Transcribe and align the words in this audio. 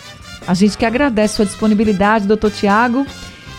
A 0.46 0.54
gente 0.54 0.76
que 0.76 0.84
agradece 0.84 1.36
sua 1.36 1.46
disponibilidade, 1.46 2.26
doutor 2.26 2.50
Tiago. 2.50 3.06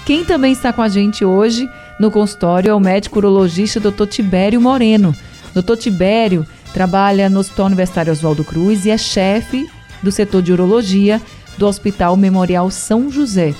Quem 0.05 0.25
também 0.25 0.51
está 0.51 0.73
com 0.73 0.81
a 0.81 0.89
gente 0.89 1.23
hoje 1.23 1.69
no 1.97 2.11
consultório 2.11 2.71
é 2.71 2.73
o 2.73 2.79
médico 2.79 3.19
urologista 3.19 3.79
doutor 3.79 4.07
Tibério 4.07 4.59
Moreno. 4.59 5.15
Doutor 5.53 5.75
Tibério 5.75 6.45
Trabalha 6.77 7.27
no 7.27 7.39
Hospital 7.39 7.65
Universitário 7.65 8.13
Oswaldo 8.13 8.43
Cruz 8.43 8.85
e 8.85 8.91
é 8.91 8.97
chefe 8.99 9.67
do 10.03 10.11
setor 10.11 10.43
de 10.43 10.53
urologia 10.53 11.19
do 11.57 11.65
Hospital 11.65 12.15
Memorial 12.15 12.69
São 12.69 13.09
José. 13.09 13.55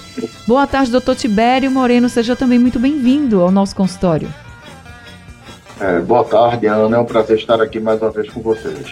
Boa 0.46 0.68
tarde, 0.68 0.92
doutor 0.92 1.16
Tibério 1.16 1.72
Moreno. 1.72 2.10
Seja 2.10 2.36
também 2.36 2.60
muito 2.60 2.78
bem-vindo 2.78 3.42
ao 3.42 3.50
nosso 3.50 3.76
consultório. 3.76 4.32
É, 5.80 6.00
boa 6.00 6.24
tarde, 6.26 6.68
Ana. 6.68 6.98
É 6.98 7.00
um 7.00 7.06
prazer 7.06 7.40
estar 7.40 7.60
aqui 7.60 7.80
mais 7.80 8.00
uma 8.00 8.12
vez 8.12 8.30
com 8.30 8.40
vocês. 8.40 8.88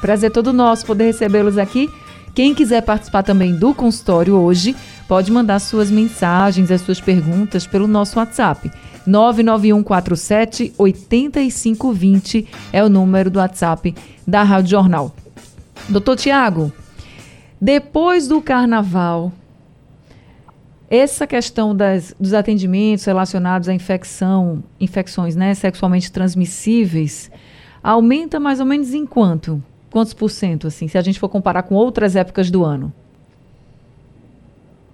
Prazer 0.00 0.30
todo 0.30 0.54
nosso 0.54 0.86
poder 0.86 1.04
recebê-los 1.04 1.58
aqui. 1.58 1.90
Quem 2.34 2.54
quiser 2.54 2.80
participar 2.80 3.24
também 3.24 3.54
do 3.54 3.74
consultório 3.74 4.36
hoje, 4.36 4.74
pode 5.08 5.30
mandar 5.30 5.58
suas 5.60 5.90
mensagens, 5.90 6.70
as 6.70 6.80
suas 6.80 7.00
perguntas 7.00 7.66
pelo 7.66 7.86
nosso 7.86 8.18
WhatsApp. 8.18 8.70
99147 9.06 10.74
8520 10.76 12.48
é 12.72 12.82
o 12.82 12.88
número 12.88 13.30
do 13.30 13.38
WhatsApp 13.38 13.94
da 14.26 14.42
Rádio 14.42 14.70
Jornal. 14.70 15.14
Doutor 15.88 16.16
Tiago, 16.16 16.72
depois 17.60 18.26
do 18.26 18.42
carnaval, 18.42 19.32
essa 20.90 21.26
questão 21.26 21.74
das, 21.74 22.14
dos 22.18 22.34
atendimentos 22.34 23.04
relacionados 23.04 23.68
à 23.68 23.74
infecção, 23.74 24.62
infecções 24.80 25.36
né, 25.36 25.54
sexualmente 25.54 26.10
transmissíveis, 26.10 27.30
aumenta 27.82 28.40
mais 28.40 28.58
ou 28.58 28.66
menos 28.66 28.92
em 28.92 29.06
quanto? 29.06 29.62
Quantos 29.90 30.12
por 30.12 30.30
cento, 30.30 30.66
assim, 30.66 30.88
se 30.88 30.98
a 30.98 31.02
gente 31.02 31.20
for 31.20 31.28
comparar 31.28 31.62
com 31.62 31.74
outras 31.74 32.16
épocas 32.16 32.50
do 32.50 32.64
ano? 32.64 32.92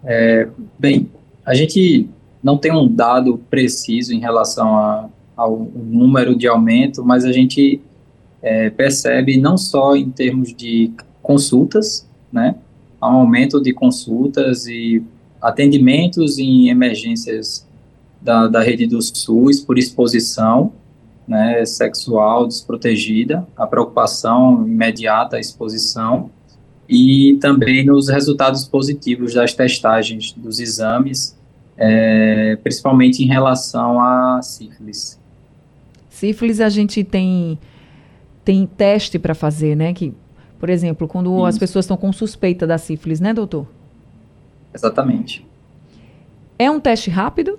É, 0.04 0.48
bem, 0.78 1.08
a 1.44 1.54
gente 1.54 2.08
não 2.42 2.56
tem 2.56 2.72
um 2.72 2.92
dado 2.92 3.38
preciso 3.50 4.12
em 4.12 4.18
relação 4.18 4.76
a, 4.76 5.08
ao 5.36 5.58
número 5.58 6.36
de 6.36 6.48
aumento, 6.48 7.04
mas 7.04 7.24
a 7.24 7.32
gente 7.32 7.80
é, 8.42 8.70
percebe 8.70 9.38
não 9.38 9.56
só 9.56 9.94
em 9.96 10.10
termos 10.10 10.54
de 10.54 10.92
consultas, 11.22 12.06
né, 12.32 12.56
há 13.00 13.08
um 13.08 13.20
aumento 13.20 13.62
de 13.62 13.72
consultas 13.72 14.66
e 14.66 15.02
atendimentos 15.40 16.38
em 16.38 16.68
emergências 16.68 17.66
da, 18.20 18.46
da 18.46 18.62
rede 18.62 18.86
do 18.86 19.00
SUS 19.02 19.60
por 19.60 19.78
exposição 19.78 20.72
né, 21.26 21.64
sexual 21.64 22.46
desprotegida, 22.46 23.46
a 23.56 23.66
preocupação 23.66 24.66
imediata, 24.66 25.36
a 25.36 25.40
exposição, 25.40 26.30
e 26.88 27.38
também 27.40 27.84
nos 27.84 28.08
resultados 28.08 28.66
positivos 28.66 29.34
das 29.34 29.54
testagens 29.54 30.32
dos 30.32 30.58
exames 30.58 31.36
é, 31.76 32.56
principalmente 32.62 33.22
em 33.22 33.26
relação 33.26 34.00
a 34.00 34.40
sífilis. 34.42 35.18
Sífilis 36.10 36.60
a 36.60 36.68
gente 36.68 37.02
tem 37.02 37.58
tem 38.44 38.66
teste 38.66 39.18
para 39.18 39.34
fazer, 39.34 39.76
né? 39.76 39.92
Que, 39.92 40.12
por 40.58 40.68
exemplo, 40.68 41.06
quando 41.06 41.34
Isso. 41.36 41.46
as 41.46 41.58
pessoas 41.58 41.84
estão 41.84 41.96
com 41.96 42.12
suspeita 42.12 42.66
da 42.66 42.76
sífilis, 42.76 43.20
né, 43.20 43.32
doutor? 43.32 43.66
Exatamente. 44.74 45.46
É 46.58 46.70
um 46.70 46.80
teste 46.80 47.10
rápido? 47.10 47.58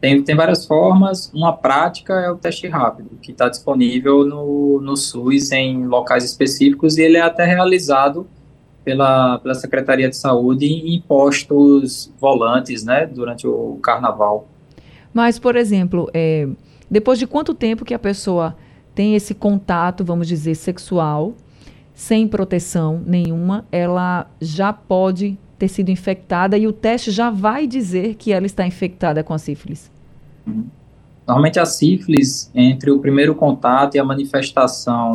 Tem, 0.00 0.22
tem 0.22 0.34
várias 0.34 0.66
formas. 0.66 1.30
Uma 1.32 1.52
prática 1.52 2.14
é 2.14 2.30
o 2.30 2.36
teste 2.36 2.68
rápido, 2.68 3.10
que 3.22 3.32
está 3.32 3.48
disponível 3.48 4.24
no, 4.24 4.80
no 4.80 4.96
SUS 4.96 5.52
em 5.52 5.86
locais 5.86 6.24
específicos 6.24 6.98
e 6.98 7.02
ele 7.02 7.16
é 7.16 7.22
até 7.22 7.44
realizado 7.44 8.26
pela, 8.84 9.38
pela 9.38 9.54
Secretaria 9.54 10.08
de 10.08 10.16
Saúde 10.16 10.66
em 10.66 11.00
postos 11.00 12.12
volantes, 12.20 12.84
né, 12.84 13.06
durante 13.06 13.46
o 13.46 13.78
carnaval. 13.82 14.48
Mas, 15.12 15.38
por 15.38 15.56
exemplo, 15.56 16.08
é, 16.14 16.46
depois 16.88 17.18
de 17.18 17.26
quanto 17.26 17.52
tempo 17.52 17.84
que 17.84 17.94
a 17.94 17.98
pessoa 17.98 18.54
tem 18.94 19.16
esse 19.16 19.34
contato, 19.34 20.04
vamos 20.04 20.28
dizer, 20.28 20.54
sexual, 20.54 21.34
sem 21.94 22.28
proteção 22.28 23.02
nenhuma, 23.04 23.64
ela 23.72 24.30
já 24.40 24.72
pode 24.72 25.36
ter 25.58 25.68
sido 25.68 25.90
infectada 25.90 26.58
e 26.58 26.66
o 26.66 26.72
teste 26.72 27.10
já 27.10 27.30
vai 27.30 27.66
dizer 27.66 28.14
que 28.14 28.32
ela 28.32 28.46
está 28.46 28.66
infectada 28.66 29.22
com 29.22 29.32
a 29.32 29.38
sífilis? 29.38 29.90
Normalmente 31.26 31.58
a 31.58 31.66
sífilis, 31.66 32.50
entre 32.54 32.90
o 32.90 32.98
primeiro 32.98 33.34
contato 33.34 33.96
e 33.96 33.98
a 33.98 34.04
manifestação 34.04 35.12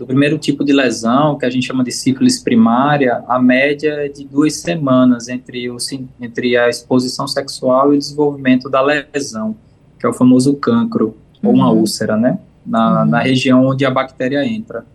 do 0.00 0.06
primeiro 0.06 0.38
tipo 0.38 0.64
de 0.64 0.72
lesão, 0.72 1.36
que 1.36 1.44
a 1.44 1.50
gente 1.50 1.66
chama 1.66 1.84
de 1.84 1.92
sífilis 1.92 2.42
primária, 2.42 3.22
a 3.28 3.38
média 3.38 4.06
é 4.06 4.08
de 4.08 4.24
duas 4.24 4.56
semanas 4.56 5.28
entre, 5.28 5.70
o, 5.70 5.76
entre 6.18 6.56
a 6.56 6.70
exposição 6.70 7.28
sexual 7.28 7.92
e 7.92 7.96
o 7.96 7.98
desenvolvimento 7.98 8.70
da 8.70 8.80
lesão, 8.80 9.54
que 9.98 10.06
é 10.06 10.08
o 10.08 10.12
famoso 10.14 10.54
cancro, 10.54 11.14
uhum. 11.42 11.50
ou 11.50 11.54
uma 11.54 11.70
uhum. 11.70 11.80
úlcera, 11.80 12.16
né? 12.16 12.38
Na, 12.64 13.02
uhum. 13.02 13.10
na 13.10 13.20
região 13.20 13.66
onde 13.66 13.84
a 13.84 13.90
bactéria 13.90 14.42
entra, 14.44 14.86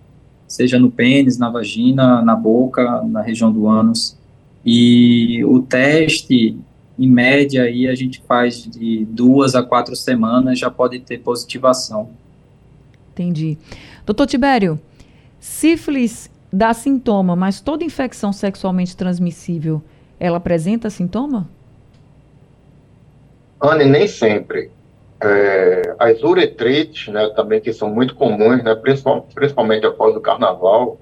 seja 0.48 0.80
no 0.80 0.90
pênis, 0.90 1.38
na 1.38 1.50
vagina, 1.52 2.22
na 2.24 2.36
boca, 2.36 3.04
na 3.04 3.22
região 3.22 3.52
do 3.52 3.68
ânus. 3.68 4.18
E 4.66 5.46
o 5.46 5.62
teste, 5.62 6.58
em 6.98 7.10
média, 7.10 7.64
aí 7.64 7.88
a 7.88 7.94
gente 7.94 8.22
faz 8.28 8.64
de 8.64 9.06
duas 9.06 9.54
a 9.54 9.62
quatro 9.62 9.96
semanas, 9.96 10.58
já 10.58 10.72
pode 10.72 11.00
ter 11.00 11.20
positivação. 11.20 12.10
Entendi. 13.12 13.58
Doutor 14.06 14.26
Tibério, 14.26 14.80
Sífilis 15.40 16.30
dá 16.52 16.74
sintoma, 16.74 17.36
mas 17.36 17.62
toda 17.62 17.84
infecção 17.84 18.34
sexualmente 18.34 18.98
transmissível, 18.98 19.82
ela 20.20 20.38
apresenta 20.38 20.90
sintoma? 20.90 21.48
Anne, 23.62 23.86
nem 23.86 24.08
sempre. 24.08 24.72
É, 25.22 25.96
as 26.00 26.24
uretrites, 26.24 27.14
né, 27.14 27.30
também 27.36 27.62
que 27.62 27.72
são 27.72 27.90
muito 27.90 28.16
comuns, 28.16 28.64
né, 28.64 28.76
principalmente 29.34 29.86
após 29.86 30.16
o 30.16 30.22
carnaval, 30.22 31.00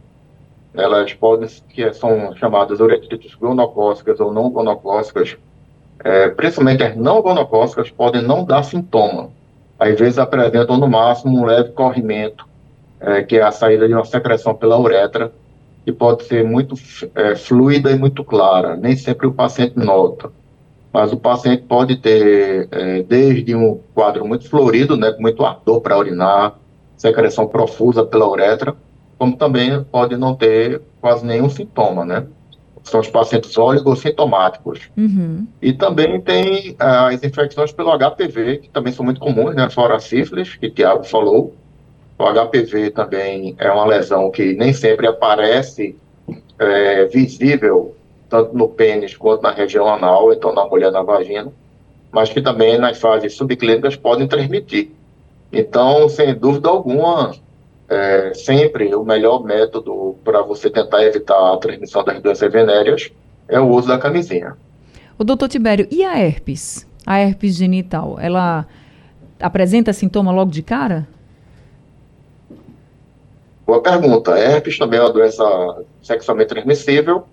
elas 0.73 1.13
podem, 1.13 1.47
que 1.69 1.93
são 1.93 2.35
chamadas 2.35 2.79
uretrites 2.79 3.35
gonocócicas 3.35 4.19
ou 4.19 4.33
não 4.33 4.49
gonocócicas, 4.49 5.37
é, 6.03 6.29
principalmente 6.29 6.83
as 6.83 6.95
não 6.95 7.21
gonocócicas 7.21 7.89
podem 7.91 8.21
não 8.21 8.43
dar 8.43 8.63
sintoma. 8.63 9.29
Às 9.79 9.99
vezes 9.99 10.17
apresentam 10.17 10.77
no 10.77 10.87
máximo 10.87 11.39
um 11.39 11.45
leve 11.45 11.71
corrimento 11.71 12.45
é, 13.03 13.21
que 13.21 13.35
é 13.35 13.43
a 13.43 13.51
saída 13.51 13.87
de 13.87 13.93
uma 13.93 14.05
secreção 14.05 14.55
pela 14.55 14.79
uretra, 14.79 15.31
que 15.83 15.91
pode 15.91 16.23
ser 16.23 16.43
muito 16.43 16.75
é, 17.13 17.35
fluida 17.35 17.91
e 17.91 17.99
muito 17.99 18.23
clara. 18.23 18.77
Nem 18.77 18.95
sempre 18.95 19.27
o 19.27 19.33
paciente 19.33 19.77
nota, 19.77 20.31
mas 20.91 21.11
o 21.11 21.17
paciente 21.17 21.63
pode 21.63 21.97
ter 21.97 22.69
é, 22.71 23.03
desde 23.03 23.53
um 23.53 23.79
quadro 23.93 24.25
muito 24.25 24.49
florido, 24.49 24.95
né, 24.95 25.11
com 25.11 25.21
muito 25.21 25.43
ardor 25.43 25.81
para 25.81 25.97
urinar, 25.97 26.55
secreção 26.95 27.45
profusa 27.45 28.05
pela 28.05 28.29
uretra, 28.29 28.73
como 29.17 29.37
também 29.37 29.83
pode 29.83 30.17
não 30.17 30.35
ter 30.35 30.81
quase 31.01 31.25
nenhum 31.25 31.49
sintoma, 31.49 32.05
né? 32.05 32.25
São 32.83 32.99
os 32.99 33.07
pacientes 33.07 33.57
oligossintomáticos. 33.57 34.89
Uhum. 34.97 35.47
E 35.61 35.71
também 35.71 36.19
tem 36.19 36.75
as 36.77 37.23
infecções 37.23 37.71
pelo 37.71 37.97
HPV, 37.97 38.57
que 38.57 38.69
também 38.69 38.91
são 38.91 39.05
muito 39.05 39.21
comuns, 39.21 39.55
né? 39.55 39.69
Fora 39.69 39.95
a 39.95 39.99
sífilis, 39.99 40.55
que 40.55 40.67
o 40.67 40.71
Tiago 40.71 41.03
falou, 41.03 41.55
o 42.17 42.25
HPV 42.25 42.91
também 42.91 43.55
é 43.57 43.71
uma 43.71 43.85
lesão 43.85 44.29
que 44.31 44.53
nem 44.53 44.73
sempre 44.73 45.07
aparece 45.07 45.95
é, 46.59 47.05
visível, 47.05 47.95
tanto 48.29 48.55
no 48.55 48.67
pênis 48.67 49.15
quanto 49.15 49.41
na 49.41 49.51
região 49.51 49.87
anal, 49.87 50.31
então 50.31 50.53
na 50.53 50.65
mulher 50.65 50.91
na 50.91 51.01
vagina, 51.01 51.51
mas 52.11 52.29
que 52.29 52.41
também 52.41 52.77
nas 52.77 52.99
fases 52.99 53.33
subclínicas 53.35 53.95
podem 53.95 54.27
transmitir. 54.27 54.91
Então, 55.51 56.07
sem 56.07 56.33
dúvida 56.33 56.69
alguma, 56.69 57.35
é, 57.89 58.33
sempre 58.33 58.93
o 58.95 59.03
melhor 59.03 59.43
método 59.43 60.15
para 60.23 60.41
você 60.41 60.69
tentar 60.69 61.03
evitar 61.03 61.53
a 61.53 61.57
transmissão 61.57 62.03
das 62.03 62.21
doenças 62.21 62.51
venéreas 62.51 63.11
é 63.47 63.59
o 63.59 63.67
uso 63.67 63.87
da 63.87 63.97
camisinha. 63.97 64.57
O 65.17 65.23
doutor 65.23 65.47
Tibério, 65.47 65.87
e 65.91 66.03
a 66.03 66.17
herpes? 66.17 66.87
A 67.05 67.19
herpes 67.19 67.55
genital, 67.55 68.17
ela 68.19 68.65
apresenta 69.39 69.93
sintoma 69.93 70.31
logo 70.31 70.51
de 70.51 70.63
cara? 70.63 71.07
Boa 73.65 73.81
pergunta. 73.81 74.37
Herpes 74.37 74.77
também 74.77 74.99
é 74.99 75.03
uma 75.03 75.11
doença 75.11 75.43
sexualmente 76.01 76.49
transmissível. 76.49 77.23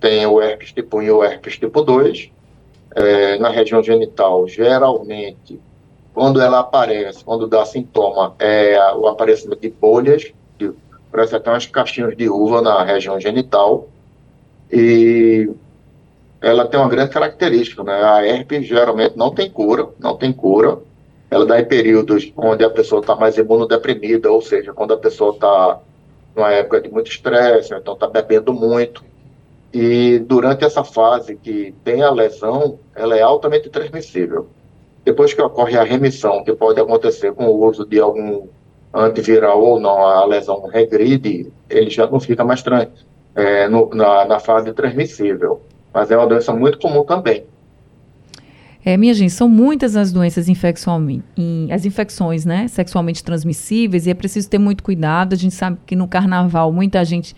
Tem 0.00 0.26
o 0.26 0.42
herpes 0.42 0.72
tipo 0.72 0.98
1 0.98 1.02
e 1.02 1.10
o 1.12 1.24
herpes 1.24 1.56
tipo 1.56 1.82
2. 1.82 2.30
É, 2.94 3.38
na 3.38 3.48
região 3.48 3.82
genital, 3.82 4.46
geralmente, 4.48 5.60
quando 6.14 6.40
ela 6.40 6.60
aparece, 6.60 7.24
quando 7.24 7.46
dá 7.46 7.64
sintoma, 7.64 8.34
é 8.38 8.78
o 8.94 9.06
aparecimento 9.06 9.60
de 9.60 9.70
bolhas, 9.70 10.32
de, 10.58 10.70
parece 11.10 11.34
até 11.34 11.50
umas 11.50 11.66
caixinhas 11.66 12.16
de 12.16 12.28
uva 12.28 12.60
na 12.60 12.82
região 12.84 13.18
genital. 13.18 13.88
E 14.70 15.50
ela 16.40 16.66
tem 16.66 16.78
uma 16.78 16.88
grande 16.88 17.12
característica, 17.12 17.82
né? 17.82 18.02
A 18.04 18.26
herpes 18.26 18.66
geralmente 18.66 19.16
não 19.16 19.30
tem 19.34 19.50
cura, 19.50 19.88
não 19.98 20.16
tem 20.16 20.32
cura. 20.32 20.78
Ela 21.30 21.46
dá 21.46 21.58
em 21.58 21.64
períodos 21.64 22.30
onde 22.36 22.62
a 22.62 22.68
pessoa 22.68 23.00
está 23.00 23.16
mais 23.16 23.38
imunodeprimida, 23.38 24.30
ou 24.30 24.42
seja, 24.42 24.72
quando 24.74 24.92
a 24.92 24.98
pessoa 24.98 25.32
está 25.32 25.80
numa 26.36 26.50
época 26.50 26.80
de 26.80 26.90
muito 26.90 27.10
estresse, 27.10 27.74
então 27.74 27.94
está 27.94 28.06
bebendo 28.06 28.52
muito. 28.52 29.02
E 29.72 30.18
durante 30.18 30.64
essa 30.64 30.84
fase 30.84 31.36
que 31.36 31.74
tem 31.82 32.02
a 32.02 32.10
lesão, 32.10 32.78
ela 32.94 33.16
é 33.16 33.22
altamente 33.22 33.70
transmissível. 33.70 34.48
Depois 35.04 35.34
que 35.34 35.42
ocorre 35.42 35.76
a 35.76 35.84
remissão, 35.84 36.44
que 36.44 36.52
pode 36.52 36.80
acontecer 36.80 37.32
com 37.32 37.46
o 37.46 37.66
uso 37.66 37.84
de 37.84 37.98
algum 37.98 38.46
antiviral 38.94 39.60
ou 39.60 39.80
não, 39.80 40.06
a 40.06 40.24
lesão 40.24 40.66
regride, 40.66 41.50
ele 41.68 41.90
já 41.90 42.06
não 42.06 42.20
fica 42.20 42.44
mais 42.44 42.62
é, 43.34 43.68
no, 43.68 43.90
na, 43.94 44.24
na 44.24 44.38
fase 44.38 44.72
transmissível. 44.72 45.60
Mas 45.92 46.10
é 46.10 46.16
uma 46.16 46.26
doença 46.26 46.52
muito 46.52 46.78
comum 46.78 47.04
também. 47.04 47.44
É, 48.84 48.96
minha 48.96 49.14
gente, 49.14 49.32
são 49.32 49.48
muitas 49.48 49.94
as 49.94 50.12
doenças 50.12 50.48
infecciosamente, 50.48 51.24
as 51.70 51.84
infecções, 51.84 52.44
né, 52.44 52.66
sexualmente 52.66 53.22
transmissíveis, 53.22 54.06
e 54.06 54.10
é 54.10 54.14
preciso 54.14 54.50
ter 54.50 54.58
muito 54.58 54.82
cuidado. 54.82 55.34
A 55.34 55.36
gente 55.36 55.54
sabe 55.54 55.78
que 55.86 55.94
no 55.94 56.08
carnaval 56.08 56.72
muita 56.72 57.04
gente 57.04 57.36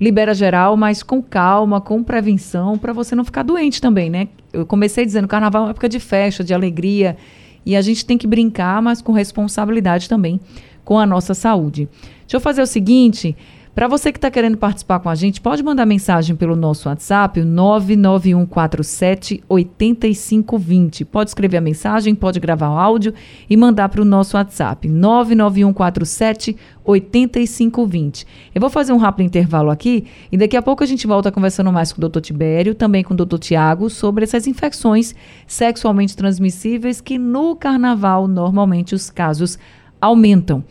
libera 0.00 0.34
geral, 0.34 0.76
mas 0.76 1.02
com 1.02 1.22
calma, 1.22 1.80
com 1.80 2.02
prevenção, 2.02 2.76
para 2.76 2.92
você 2.92 3.14
não 3.14 3.24
ficar 3.24 3.42
doente 3.42 3.80
também, 3.80 4.10
né? 4.10 4.28
Eu 4.52 4.66
comecei 4.66 5.04
dizendo, 5.04 5.26
carnaval 5.26 5.62
é 5.62 5.64
uma 5.66 5.70
época 5.70 5.88
de 5.88 5.98
festa, 5.98 6.44
de 6.44 6.52
alegria, 6.52 7.16
e 7.64 7.74
a 7.74 7.80
gente 7.80 8.04
tem 8.04 8.16
que 8.16 8.26
brincar, 8.26 8.80
mas 8.80 9.02
com 9.02 9.12
responsabilidade 9.12 10.08
também 10.08 10.40
com 10.84 10.98
a 10.98 11.04
nossa 11.04 11.34
saúde. 11.34 11.88
Deixa 12.20 12.36
eu 12.36 12.40
fazer 12.40 12.62
o 12.62 12.66
seguinte, 12.66 13.36
para 13.76 13.86
você 13.88 14.10
que 14.10 14.16
está 14.16 14.30
querendo 14.30 14.56
participar 14.56 15.00
com 15.00 15.10
a 15.10 15.14
gente, 15.14 15.38
pode 15.38 15.62
mandar 15.62 15.84
mensagem 15.84 16.34
pelo 16.34 16.56
nosso 16.56 16.88
WhatsApp, 16.88 17.40
o 17.40 17.44
99147 17.44 19.44
8520. 19.46 21.04
Pode 21.04 21.28
escrever 21.28 21.58
a 21.58 21.60
mensagem, 21.60 22.14
pode 22.14 22.40
gravar 22.40 22.70
o 22.70 22.78
áudio 22.78 23.12
e 23.50 23.54
mandar 23.54 23.90
para 23.90 24.00
o 24.00 24.04
nosso 24.04 24.34
WhatsApp, 24.34 24.88
99147 24.88 26.56
8520. 26.86 28.26
Eu 28.54 28.62
vou 28.62 28.70
fazer 28.70 28.94
um 28.94 28.96
rápido 28.96 29.26
intervalo 29.26 29.70
aqui 29.70 30.06
e 30.32 30.38
daqui 30.38 30.56
a 30.56 30.62
pouco 30.62 30.82
a 30.82 30.86
gente 30.86 31.06
volta 31.06 31.30
conversando 31.30 31.70
mais 31.70 31.92
com 31.92 31.98
o 31.98 32.00
doutor 32.00 32.22
Tibério, 32.22 32.74
também 32.74 33.04
com 33.04 33.12
o 33.12 33.16
doutor 33.16 33.38
Tiago, 33.38 33.90
sobre 33.90 34.24
essas 34.24 34.46
infecções 34.46 35.14
sexualmente 35.46 36.16
transmissíveis 36.16 37.02
que 37.02 37.18
no 37.18 37.54
carnaval 37.54 38.26
normalmente 38.26 38.94
os 38.94 39.10
casos 39.10 39.58
aumentam. 40.00 40.64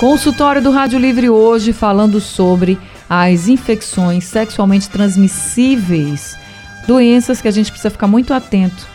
Consultório 0.00 0.62
do 0.62 0.70
Rádio 0.70 0.98
Livre 0.98 1.28
hoje 1.28 1.74
falando 1.74 2.22
sobre 2.22 2.78
as 3.06 3.48
infecções 3.48 4.24
sexualmente 4.24 4.88
transmissíveis, 4.88 6.38
doenças 6.86 7.42
que 7.42 7.46
a 7.46 7.50
gente 7.50 7.70
precisa 7.70 7.90
ficar 7.90 8.06
muito 8.06 8.32
atento. 8.32 8.88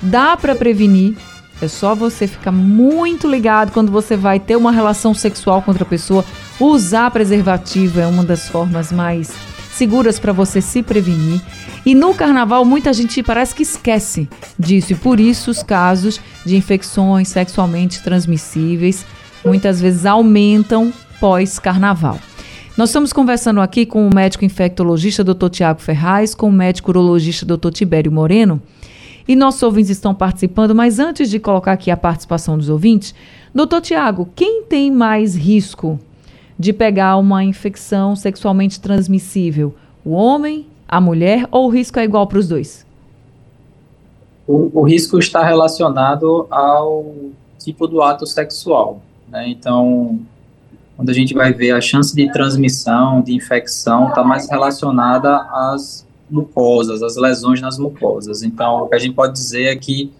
Dá 0.00 0.34
para 0.34 0.54
prevenir, 0.54 1.14
é 1.60 1.68
só 1.68 1.94
você 1.94 2.26
ficar 2.26 2.52
muito 2.52 3.28
ligado 3.28 3.70
quando 3.70 3.92
você 3.92 4.16
vai 4.16 4.40
ter 4.40 4.56
uma 4.56 4.72
relação 4.72 5.12
sexual 5.12 5.60
com 5.60 5.72
outra 5.72 5.84
pessoa. 5.84 6.24
Usar 6.58 7.10
preservativo 7.10 8.00
é 8.00 8.06
uma 8.06 8.24
das 8.24 8.48
formas 8.48 8.90
mais 8.90 9.30
seguras 9.74 10.18
para 10.18 10.32
você 10.32 10.62
se 10.62 10.82
prevenir. 10.82 11.38
E 11.84 11.94
no 11.94 12.14
carnaval, 12.14 12.64
muita 12.64 12.94
gente 12.94 13.22
parece 13.22 13.54
que 13.54 13.62
esquece 13.62 14.26
disso, 14.58 14.94
e 14.94 14.96
por 14.96 15.20
isso 15.20 15.50
os 15.50 15.62
casos 15.62 16.18
de 16.46 16.56
infecções 16.56 17.28
sexualmente 17.28 18.02
transmissíveis 18.02 19.04
muitas 19.46 19.80
vezes 19.80 20.04
aumentam 20.04 20.92
pós-carnaval. 21.20 22.18
Nós 22.76 22.90
estamos 22.90 23.12
conversando 23.12 23.60
aqui 23.60 23.86
com 23.86 24.06
o 24.06 24.12
médico 24.12 24.44
infectologista 24.44 25.22
Dr. 25.22 25.48
Tiago 25.48 25.80
Ferraz, 25.80 26.34
com 26.34 26.48
o 26.48 26.52
médico 26.52 26.90
urologista 26.90 27.46
Dr. 27.46 27.70
Tibério 27.70 28.10
Moreno. 28.10 28.60
E 29.26 29.36
nossos 29.36 29.62
ouvintes 29.62 29.90
estão 29.90 30.12
participando, 30.12 30.74
mas 30.74 30.98
antes 30.98 31.30
de 31.30 31.38
colocar 31.38 31.72
aqui 31.72 31.92
a 31.92 31.96
participação 31.96 32.58
dos 32.58 32.68
ouvintes, 32.68 33.14
doutor 33.54 33.80
Tiago, 33.80 34.28
quem 34.34 34.64
tem 34.64 34.90
mais 34.90 35.36
risco 35.36 35.98
de 36.58 36.72
pegar 36.72 37.16
uma 37.16 37.44
infecção 37.44 38.16
sexualmente 38.16 38.80
transmissível? 38.80 39.74
O 40.04 40.10
homem, 40.10 40.66
a 40.88 41.00
mulher 41.00 41.46
ou 41.52 41.66
o 41.66 41.70
risco 41.70 42.00
é 42.00 42.04
igual 42.04 42.26
para 42.26 42.38
os 42.38 42.48
dois? 42.48 42.84
O, 44.46 44.80
o 44.80 44.82
risco 44.82 45.18
está 45.18 45.44
relacionado 45.44 46.46
ao 46.50 47.14
tipo 47.58 47.86
do 47.86 48.02
ato 48.02 48.26
sexual. 48.26 49.00
Né? 49.28 49.48
Então, 49.48 50.18
quando 50.96 51.10
a 51.10 51.12
gente 51.12 51.34
vai 51.34 51.52
ver 51.52 51.72
a 51.72 51.80
chance 51.80 52.14
de 52.14 52.30
transmissão, 52.32 53.20
de 53.20 53.34
infecção, 53.34 54.08
está 54.08 54.24
mais 54.24 54.48
relacionada 54.48 55.36
às 55.36 56.06
mucosas, 56.30 57.02
às 57.02 57.16
lesões 57.16 57.60
nas 57.60 57.78
mucosas. 57.78 58.42
Então, 58.42 58.84
o 58.84 58.88
que 58.88 58.94
a 58.94 58.98
gente 58.98 59.14
pode 59.14 59.32
dizer 59.32 59.64
é 59.64 59.76
que 59.76 60.12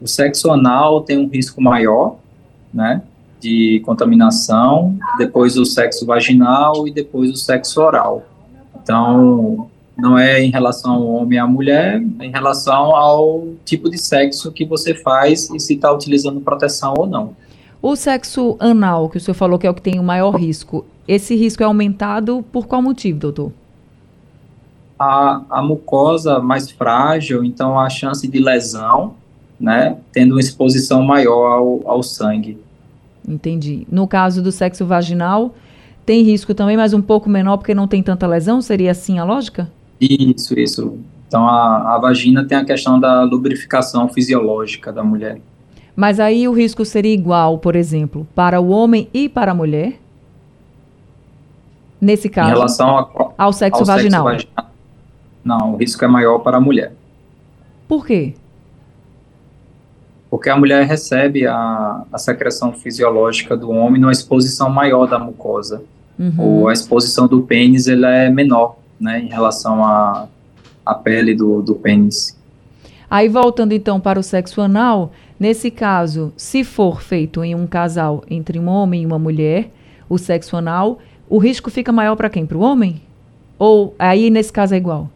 o 0.00 0.08
sexo 0.08 0.50
anal 0.50 1.02
tem 1.02 1.18
um 1.18 1.28
risco 1.28 1.60
maior, 1.60 2.16
né, 2.72 3.02
de 3.40 3.80
contaminação, 3.84 4.96
depois 5.18 5.56
o 5.56 5.64
sexo 5.64 6.06
vaginal 6.06 6.86
e 6.86 6.92
depois 6.92 7.30
o 7.30 7.36
sexo 7.36 7.80
oral. 7.80 8.22
Então, 8.82 9.68
não 9.96 10.18
é 10.18 10.42
em 10.42 10.50
relação 10.50 10.92
ao 10.92 11.06
homem 11.06 11.36
e 11.36 11.38
à 11.38 11.46
mulher, 11.46 12.02
é 12.18 12.24
em 12.24 12.30
relação 12.30 12.94
ao 12.94 13.48
tipo 13.64 13.90
de 13.90 13.98
sexo 13.98 14.52
que 14.52 14.64
você 14.64 14.94
faz 14.94 15.50
e 15.50 15.58
se 15.58 15.74
está 15.74 15.92
utilizando 15.92 16.40
proteção 16.40 16.94
ou 16.96 17.06
não. 17.06 17.34
O 17.82 17.96
sexo 17.96 18.56
anal, 18.60 19.08
que 19.08 19.16
o 19.16 19.20
senhor 19.20 19.34
falou 19.34 19.58
que 19.58 19.66
é 19.66 19.70
o 19.70 19.74
que 19.74 19.80
tem 19.80 19.98
o 19.98 20.02
maior 20.02 20.32
risco, 20.32 20.84
esse 21.08 21.34
risco 21.34 21.62
é 21.62 21.66
aumentado 21.66 22.44
por 22.52 22.66
qual 22.66 22.82
motivo, 22.82 23.18
doutor? 23.18 23.52
A, 24.98 25.42
a 25.48 25.62
mucosa 25.62 26.40
mais 26.40 26.70
frágil, 26.70 27.42
então 27.42 27.80
a 27.80 27.88
chance 27.88 28.28
de 28.28 28.38
lesão, 28.38 29.14
né, 29.58 29.96
tendo 30.12 30.32
uma 30.32 30.40
exposição 30.40 31.02
maior 31.02 31.52
ao, 31.52 31.80
ao 31.86 32.02
sangue. 32.02 32.58
Entendi. 33.26 33.86
No 33.90 34.06
caso 34.06 34.42
do 34.42 34.52
sexo 34.52 34.84
vaginal, 34.84 35.54
tem 36.04 36.22
risco 36.22 36.54
também, 36.54 36.76
mas 36.76 36.92
um 36.92 37.00
pouco 37.00 37.30
menor 37.30 37.56
porque 37.56 37.74
não 37.74 37.88
tem 37.88 38.02
tanta 38.02 38.26
lesão? 38.26 38.60
Seria 38.60 38.90
assim 38.90 39.18
a 39.18 39.24
lógica? 39.24 39.70
Isso, 39.98 40.58
isso. 40.58 40.98
Então 41.26 41.46
a, 41.48 41.94
a 41.94 41.98
vagina 41.98 42.44
tem 42.44 42.58
a 42.58 42.64
questão 42.64 42.98
da 42.98 43.22
lubrificação 43.22 44.08
fisiológica 44.08 44.92
da 44.92 45.02
mulher. 45.02 45.40
Mas 46.00 46.18
aí 46.18 46.48
o 46.48 46.52
risco 46.52 46.82
seria 46.82 47.12
igual, 47.12 47.58
por 47.58 47.76
exemplo, 47.76 48.26
para 48.34 48.58
o 48.58 48.70
homem 48.70 49.06
e 49.12 49.28
para 49.28 49.52
a 49.52 49.54
mulher? 49.54 50.00
Nesse 52.00 52.26
caso, 52.26 52.48
em 52.48 52.52
relação 52.54 52.96
a, 52.96 53.32
ao, 53.36 53.52
sexo, 53.52 53.80
ao 53.80 53.84
vaginal. 53.84 54.26
sexo 54.30 54.48
vaginal. 54.56 54.72
Não, 55.44 55.74
o 55.74 55.76
risco 55.76 56.02
é 56.02 56.08
maior 56.08 56.38
para 56.38 56.56
a 56.56 56.60
mulher. 56.60 56.94
Por 57.86 58.06
quê? 58.06 58.32
Porque 60.30 60.48
a 60.48 60.56
mulher 60.56 60.86
recebe 60.86 61.46
a, 61.46 62.02
a 62.10 62.16
secreção 62.16 62.72
fisiológica 62.72 63.54
do 63.54 63.70
homem 63.70 64.00
numa 64.00 64.10
exposição 64.10 64.70
maior 64.70 65.06
da 65.06 65.18
mucosa. 65.18 65.82
Uhum. 66.18 66.34
Ou 66.38 66.68
a 66.70 66.72
exposição 66.72 67.28
do 67.28 67.42
pênis 67.42 67.88
ela 67.88 68.08
é 68.08 68.30
menor, 68.30 68.76
né, 68.98 69.20
em 69.20 69.28
relação 69.28 69.84
à 69.84 70.26
a, 70.86 70.92
a 70.92 70.94
pele 70.94 71.34
do, 71.34 71.60
do 71.60 71.74
pênis. 71.74 72.40
Aí 73.10 73.28
voltando 73.28 73.72
então 73.72 74.00
para 74.00 74.18
o 74.18 74.22
sexo 74.22 74.62
anal, 74.62 75.10
Nesse 75.40 75.70
caso, 75.70 76.34
se 76.36 76.62
for 76.62 77.00
feito 77.00 77.42
em 77.42 77.54
um 77.54 77.66
casal 77.66 78.22
entre 78.28 78.58
um 78.58 78.68
homem 78.68 79.04
e 79.04 79.06
uma 79.06 79.18
mulher, 79.18 79.70
o 80.06 80.18
sexo 80.18 80.54
anal, 80.54 80.98
o 81.30 81.38
risco 81.38 81.70
fica 81.70 81.90
maior 81.90 82.14
para 82.14 82.28
quem? 82.28 82.44
Para 82.44 82.58
o 82.58 82.60
homem? 82.60 83.00
Ou 83.58 83.94
aí 83.98 84.28
nesse 84.28 84.52
caso 84.52 84.74
é 84.74 84.76
igual? 84.76 85.08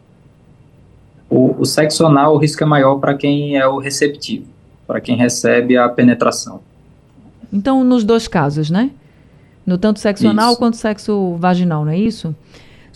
O, 1.29 1.61
o 1.61 1.65
sexo 1.65 2.07
anal, 2.07 2.33
o 2.33 2.37
risco 2.39 2.63
é 2.63 2.65
maior 2.65 2.95
para 2.95 3.13
quem 3.13 3.55
é 3.55 3.67
o 3.67 3.77
receptivo, 3.77 4.47
para 4.87 4.99
quem 4.99 5.15
recebe 5.15 5.77
a 5.77 5.87
penetração. 5.89 6.59
Então, 7.53 7.83
nos 7.83 8.03
dois 8.03 8.27
casos, 8.27 8.71
né? 8.71 8.89
No 9.63 9.77
tanto 9.77 9.99
sexo 9.99 10.23
isso. 10.23 10.31
anal 10.31 10.57
quanto 10.57 10.75
sexo 10.75 11.35
vaginal, 11.37 11.85
não 11.85 11.91
é 11.91 11.99
isso? 11.99 12.35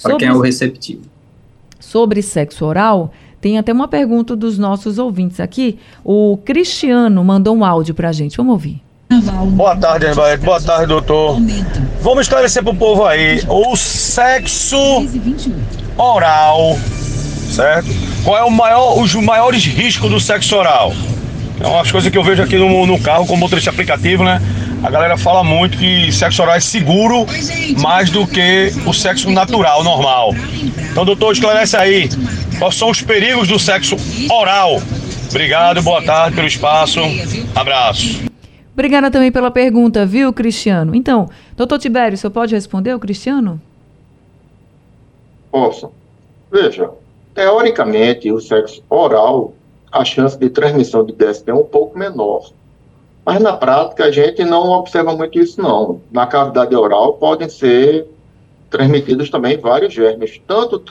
Para 0.01 0.17
quem 0.17 0.29
é 0.29 0.33
o 0.33 0.41
receptivo. 0.41 1.03
Sobre 1.79 2.23
sexo 2.23 2.65
oral, 2.65 3.11
tem 3.41 3.57
até 3.57 3.71
uma 3.71 3.87
pergunta 3.87 4.35
dos 4.35 4.57
nossos 4.57 4.97
ouvintes 4.97 5.39
aqui. 5.39 5.79
O 6.03 6.37
Cristiano 6.43 7.23
mandou 7.23 7.55
um 7.55 7.63
áudio 7.63 7.93
para 7.93 8.09
a 8.09 8.11
gente. 8.11 8.37
Vamos 8.37 8.53
ouvir. 8.53 8.81
Boa 9.51 9.75
tarde, 9.75 10.05
Anibete. 10.05 10.45
Boa 10.45 10.61
tarde, 10.61 10.85
doutor. 10.85 11.37
Vamos 12.01 12.21
esclarecer 12.21 12.63
pro 12.63 12.75
povo 12.75 13.05
aí 13.05 13.41
o 13.49 13.75
sexo 13.75 14.77
oral, 15.97 16.77
certo? 17.49 17.87
Qual 18.23 18.37
é 18.37 18.43
o 18.43 18.51
maior, 18.51 19.01
os 19.01 19.15
maiores 19.15 19.65
riscos 19.65 20.11
do 20.11 20.19
sexo 20.19 20.55
oral? 20.55 20.93
É 21.59 21.67
umas 21.67 21.91
coisas 21.91 22.11
que 22.11 22.17
eu 22.17 22.23
vejo 22.23 22.43
aqui 22.43 22.55
no, 22.55 22.85
no 22.85 22.99
carro 22.99 23.25
com 23.25 23.35
motorista 23.35 23.71
aplicativo, 23.71 24.23
né? 24.23 24.39
A 24.81 24.89
galera 24.89 25.17
fala 25.17 25.43
muito 25.43 25.77
que 25.77 26.11
sexo 26.11 26.41
oral 26.41 26.55
é 26.55 26.59
seguro 26.59 27.25
mais 27.81 28.09
do 28.09 28.25
que 28.25 28.71
o 28.85 28.93
sexo 28.93 29.29
natural, 29.29 29.83
normal. 29.83 30.33
Então, 30.91 31.03
doutor, 31.03 31.33
esclarece 31.33 31.75
aí. 31.75 32.09
Quais 32.57 32.75
são 32.75 32.89
os 32.89 33.01
perigos 33.01 33.47
do 33.47 33.59
sexo 33.59 33.97
oral? 34.31 34.81
Obrigado, 35.29 35.81
boa 35.81 36.01
tarde 36.01 36.35
pelo 36.35 36.47
espaço. 36.47 36.99
Abraço. 37.53 38.23
Obrigada 38.73 39.11
também 39.11 39.31
pela 39.31 39.51
pergunta, 39.51 40.05
viu, 40.05 40.31
Cristiano? 40.31 40.95
Então, 40.95 41.29
doutor 41.57 41.77
Tibério, 41.77 42.17
você 42.17 42.29
pode 42.29 42.55
responder 42.55 42.93
o 42.93 42.99
Cristiano? 42.99 43.61
Posso. 45.51 45.91
Veja, 46.49 46.89
teoricamente, 47.35 48.31
o 48.31 48.39
sexo 48.39 48.81
oral, 48.89 49.53
a 49.91 50.05
chance 50.05 50.37
de 50.39 50.49
transmissão 50.49 51.05
de 51.05 51.11
DST 51.13 51.51
é 51.51 51.53
um 51.53 51.65
pouco 51.65 51.99
menor. 51.99 52.51
Mas 53.25 53.41
na 53.41 53.55
prática 53.55 54.05
a 54.05 54.11
gente 54.11 54.43
não 54.43 54.69
observa 54.69 55.15
muito 55.15 55.39
isso 55.39 55.61
não. 55.61 56.01
Na 56.11 56.25
cavidade 56.25 56.75
oral 56.75 57.13
podem 57.13 57.49
ser 57.49 58.07
transmitidos 58.69 59.29
também 59.29 59.57
vários 59.57 59.93
germes, 59.93 60.39
tanto 60.47 60.83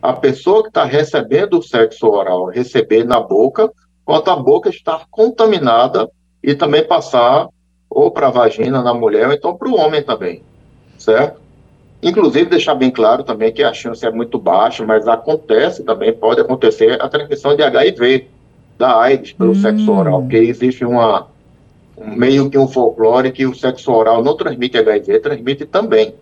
a 0.00 0.12
pessoa 0.12 0.62
que 0.62 0.68
está 0.68 0.84
recebendo 0.84 1.58
o 1.58 1.62
sexo 1.62 2.06
oral 2.06 2.46
receber 2.46 3.04
na 3.04 3.20
boca, 3.20 3.70
quanto 4.04 4.30
a 4.30 4.36
boca 4.36 4.68
estar 4.68 5.06
contaminada 5.10 6.08
e 6.42 6.54
também 6.54 6.84
passar 6.84 7.48
ou 7.88 8.10
para 8.10 8.26
a 8.26 8.30
vagina 8.30 8.82
na 8.82 8.92
mulher, 8.92 9.28
ou 9.28 9.32
então 9.32 9.56
para 9.56 9.68
o 9.68 9.76
homem 9.76 10.02
também, 10.02 10.42
certo? 10.98 11.40
Inclusive, 12.02 12.50
deixar 12.50 12.74
bem 12.74 12.90
claro 12.90 13.24
também 13.24 13.50
que 13.50 13.62
a 13.62 13.72
chance 13.72 14.04
é 14.04 14.10
muito 14.10 14.38
baixa, 14.38 14.84
mas 14.84 15.08
acontece 15.08 15.82
também, 15.84 16.12
pode 16.12 16.40
acontecer 16.40 17.00
a 17.00 17.08
transmissão 17.08 17.56
de 17.56 17.62
HIV, 17.62 18.28
da 18.76 19.00
AIDS, 19.00 19.32
pelo 19.32 19.52
hum. 19.52 19.54
sexo 19.54 19.90
oral, 19.90 20.20
porque 20.20 20.36
existe 20.36 20.84
uma, 20.84 21.28
meio 21.96 22.50
que 22.50 22.58
um 22.58 22.66
folclore 22.66 23.32
que 23.32 23.46
o 23.46 23.54
sexo 23.54 23.92
oral 23.92 24.22
não 24.22 24.36
transmite 24.36 24.78
HIV, 24.78 25.20
transmite 25.20 25.64
também. 25.64 26.14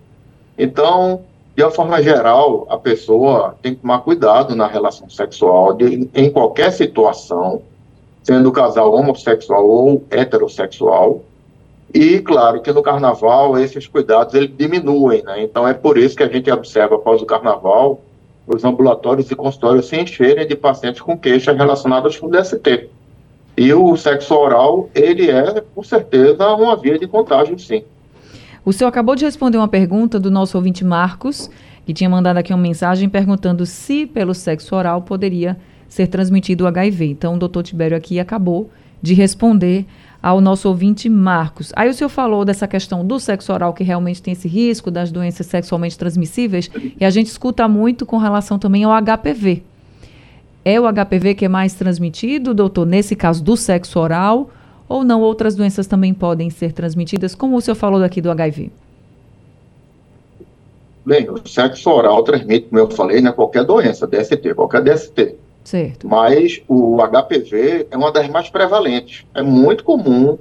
Então, 0.58 1.22
de 1.56 1.62
uma 1.62 1.70
forma 1.70 2.02
geral, 2.02 2.66
a 2.68 2.76
pessoa 2.76 3.56
tem 3.62 3.74
que 3.74 3.80
tomar 3.80 4.00
cuidado 4.00 4.54
na 4.54 4.66
relação 4.66 5.08
sexual, 5.08 5.74
de, 5.74 6.08
em 6.14 6.30
qualquer 6.30 6.72
situação, 6.72 7.62
sendo 8.22 8.52
casal 8.52 8.94
homossexual 8.94 9.66
ou 9.66 10.04
heterossexual. 10.10 11.22
E, 11.92 12.20
claro, 12.20 12.60
que 12.62 12.72
no 12.72 12.82
carnaval 12.82 13.58
esses 13.58 13.86
cuidados 13.86 14.34
eles 14.34 14.50
diminuem, 14.56 15.22
né? 15.22 15.42
Então, 15.42 15.68
é 15.68 15.74
por 15.74 15.98
isso 15.98 16.16
que 16.16 16.22
a 16.22 16.28
gente 16.28 16.50
observa 16.50 16.94
após 16.94 17.20
o 17.20 17.26
carnaval 17.26 18.00
os 18.46 18.64
ambulatórios 18.64 19.30
e 19.30 19.36
consultórios 19.36 19.86
se 19.86 19.96
encherem 19.96 20.46
de 20.46 20.56
pacientes 20.56 21.00
com 21.00 21.16
queixas 21.16 21.56
relacionadas 21.56 22.16
com 22.16 22.28
DST. 22.28 22.90
E 23.56 23.72
o 23.72 23.96
sexo 23.96 24.34
oral, 24.34 24.88
ele 24.94 25.30
é, 25.30 25.62
com 25.74 25.82
certeza, 25.82 26.48
uma 26.54 26.76
via 26.76 26.98
de 26.98 27.06
contágio, 27.06 27.58
sim. 27.58 27.84
O 28.64 28.72
senhor 28.72 28.88
acabou 28.88 29.14
de 29.14 29.24
responder 29.24 29.58
uma 29.58 29.68
pergunta 29.68 30.18
do 30.18 30.30
nosso 30.30 30.56
ouvinte 30.56 30.84
Marcos, 30.84 31.50
que 31.84 31.92
tinha 31.92 32.08
mandado 32.08 32.36
aqui 32.36 32.52
uma 32.52 32.62
mensagem 32.62 33.08
perguntando 33.08 33.66
se 33.66 34.06
pelo 34.06 34.34
sexo 34.34 34.74
oral 34.74 35.02
poderia 35.02 35.58
ser 35.88 36.06
transmitido 36.06 36.64
o 36.64 36.66
HIV. 36.66 37.06
Então, 37.06 37.34
o 37.34 37.38
doutor 37.38 37.62
Tibério 37.62 37.96
aqui 37.96 38.18
acabou 38.18 38.70
de 39.02 39.14
responder 39.14 39.84
ao 40.22 40.40
nosso 40.40 40.68
ouvinte 40.68 41.08
Marcos. 41.08 41.72
Aí 41.74 41.90
o 41.90 41.94
senhor 41.94 42.08
falou 42.08 42.44
dessa 42.44 42.68
questão 42.68 43.04
do 43.04 43.18
sexo 43.18 43.52
oral 43.52 43.74
que 43.74 43.82
realmente 43.82 44.22
tem 44.22 44.32
esse 44.32 44.46
risco 44.46 44.90
das 44.90 45.10
doenças 45.10 45.46
sexualmente 45.46 45.98
transmissíveis 45.98 46.70
e 46.98 47.04
a 47.04 47.10
gente 47.10 47.26
escuta 47.26 47.66
muito 47.66 48.06
com 48.06 48.16
relação 48.16 48.58
também 48.58 48.84
ao 48.84 48.92
HPV. 48.92 49.64
É 50.64 50.80
o 50.80 50.84
HPV 50.84 51.34
que 51.34 51.44
é 51.44 51.48
mais 51.48 51.74
transmitido, 51.74 52.54
doutor, 52.54 52.86
nesse 52.86 53.16
caso 53.16 53.42
do 53.42 53.56
sexo 53.56 53.98
oral, 53.98 54.50
ou 54.88 55.02
não 55.02 55.20
outras 55.20 55.56
doenças 55.56 55.86
também 55.86 56.14
podem 56.14 56.50
ser 56.50 56.72
transmitidas, 56.72 57.34
como 57.34 57.56
o 57.56 57.60
senhor 57.60 57.74
falou 57.74 57.98
daqui 57.98 58.20
do 58.20 58.30
HIV? 58.30 58.70
Bem, 61.04 61.28
o 61.28 61.48
sexo 61.48 61.90
oral 61.90 62.22
transmite, 62.22 62.68
como 62.68 62.78
eu 62.78 62.90
falei, 62.90 63.20
né, 63.20 63.32
qualquer 63.32 63.64
doença, 63.64 64.06
DST, 64.06 64.54
qualquer 64.54 64.82
DST. 64.82 65.34
Certo. 65.64 66.08
Mas 66.08 66.62
o 66.68 66.98
HPV 66.98 67.88
é 67.90 67.96
uma 67.96 68.12
das 68.12 68.28
mais 68.28 68.48
prevalentes. 68.48 69.24
É 69.34 69.42
muito 69.42 69.82
comum, 69.82 70.38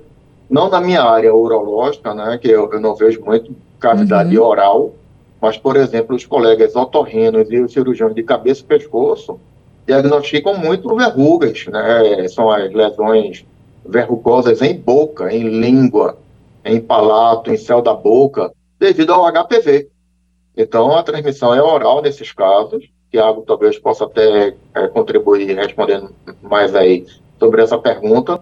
não 0.50 0.70
na 0.70 0.80
minha 0.80 1.02
área 1.02 1.34
urológica, 1.34 2.14
né, 2.14 2.38
que 2.40 2.48
eu, 2.48 2.72
eu 2.72 2.80
não 2.80 2.94
vejo 2.94 3.22
muito 3.24 3.56
cavidade 3.80 4.38
uhum. 4.38 4.46
oral, 4.46 4.94
mas, 5.42 5.58
por 5.58 5.76
exemplo, 5.76 6.16
os 6.16 6.26
colegas 6.26 6.76
otorrinos 6.76 7.50
e 7.50 7.60
os 7.60 7.74
cirurgiões 7.74 8.14
de 8.14 8.22
cabeça 8.22 8.62
e 8.62 8.66
pescoço, 8.66 9.40
diagnosticam 9.86 10.58
muito 10.58 10.96
verrugas, 10.96 11.66
né? 11.68 12.28
São 12.28 12.50
as 12.50 12.72
lesões 12.72 13.46
verrugosas 13.86 14.62
em 14.62 14.78
boca, 14.78 15.34
em 15.34 15.60
língua, 15.60 16.18
em 16.64 16.80
palato, 16.80 17.52
em 17.52 17.58
céu 17.58 17.82
da 17.82 17.94
boca, 17.94 18.52
devido 18.80 19.14
ao 19.14 19.32
HPV. 19.32 19.90
Então, 20.56 20.96
a 20.96 21.04
transmissão 21.04 21.54
é 21.54 21.62
oral 21.62 22.02
nesses 22.02 22.32
casos. 22.32 22.90
Tiago 23.12 23.44
talvez 23.46 23.78
possa 23.78 24.06
até 24.06 24.54
é, 24.74 24.88
contribuir 24.88 25.56
respondendo 25.56 26.12
mais 26.42 26.76
aí 26.76 27.06
sobre 27.40 27.62
essa 27.62 27.78
pergunta. 27.78 28.40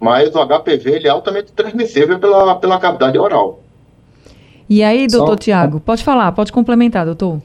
Mas 0.00 0.34
o 0.34 0.46
HPV 0.46 0.92
ele 0.92 1.08
é 1.08 1.10
altamente 1.10 1.52
transmissível 1.52 2.18
pela, 2.18 2.54
pela 2.56 2.78
cavidade 2.78 3.18
oral. 3.18 3.60
E 4.68 4.82
aí, 4.82 5.06
doutor 5.06 5.38
Tiago, 5.38 5.80
pode 5.80 6.04
falar, 6.04 6.30
pode 6.32 6.52
complementar, 6.52 7.04
doutor 7.04 7.40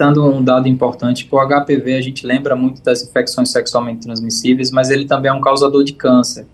citando 0.00 0.24
um 0.24 0.42
dado 0.42 0.66
importante, 0.66 1.26
que 1.26 1.34
o 1.34 1.38
HPV 1.38 1.94
a 1.94 2.00
gente 2.00 2.26
lembra 2.26 2.56
muito 2.56 2.82
das 2.82 3.02
infecções 3.02 3.50
sexualmente 3.50 4.00
transmissíveis, 4.00 4.70
mas 4.70 4.88
ele 4.88 5.04
também 5.04 5.30
é 5.30 5.34
um 5.34 5.42
causador 5.42 5.84
de 5.84 5.92
câncer. 5.92 6.46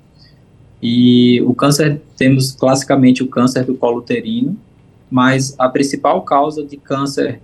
E 0.82 1.40
o 1.42 1.54
câncer, 1.54 2.02
temos 2.16 2.50
classicamente 2.50 3.22
o 3.22 3.28
câncer 3.28 3.64
do 3.64 3.76
colo 3.76 3.98
uterino, 3.98 4.56
mas 5.08 5.54
a 5.60 5.68
principal 5.68 6.22
causa 6.22 6.64
de 6.64 6.76
câncer 6.76 7.40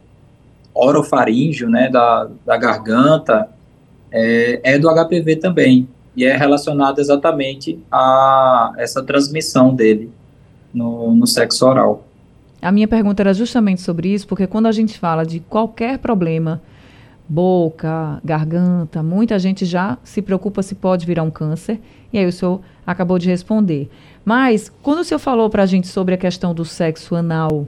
orofaríngeo, 0.75 1.71
né, 1.71 1.89
da, 1.89 2.29
da 2.45 2.57
garganta, 2.57 3.49
é, 4.11 4.75
é 4.75 4.79
do 4.81 4.89
HPV 4.89 5.37
também, 5.37 5.87
e 6.17 6.25
é 6.25 6.37
relacionado 6.37 6.99
exatamente 6.99 7.79
a 7.93 8.73
essa 8.77 9.05
transmissão 9.05 9.73
dele 9.73 10.11
no, 10.75 11.15
no 11.15 11.29
sexo 11.29 11.65
oral. 11.65 12.05
A 12.63 12.71
minha 12.71 12.87
pergunta 12.87 13.21
era 13.23 13.35
justamente 13.35 13.83
sobre 13.83 14.09
isso, 14.15 14.27
porque 14.29 14.47
quando 14.47 14.67
a 14.67 14.73
gente 14.73 14.97
fala 14.97 15.27
de 15.27 15.41
qualquer 15.41 15.99
problema, 15.99 16.63
boca, 17.29 18.21
garganta, 18.25 19.03
muita 19.03 19.37
gente 19.37 19.65
já 19.65 19.99
se 20.05 20.23
preocupa 20.23 20.63
se 20.63 20.77
pode 20.77 21.05
virar 21.05 21.25
um 21.25 21.31
câncer, 21.31 21.81
e 22.13 22.19
aí 22.19 22.25
o 22.25 22.33
senhor 22.33 22.61
acabou 22.87 23.19
de 23.19 23.29
responder. 23.29 23.91
Mas, 24.25 24.71
quando 24.81 25.01
o 25.01 25.05
senhor 25.05 25.19
falou 25.19 25.51
para 25.51 25.65
a 25.65 25.67
gente 25.67 25.89
sobre 25.89 26.15
a 26.15 26.17
questão 26.17 26.55
do 26.55 26.65
sexo 26.65 27.17
anal 27.17 27.67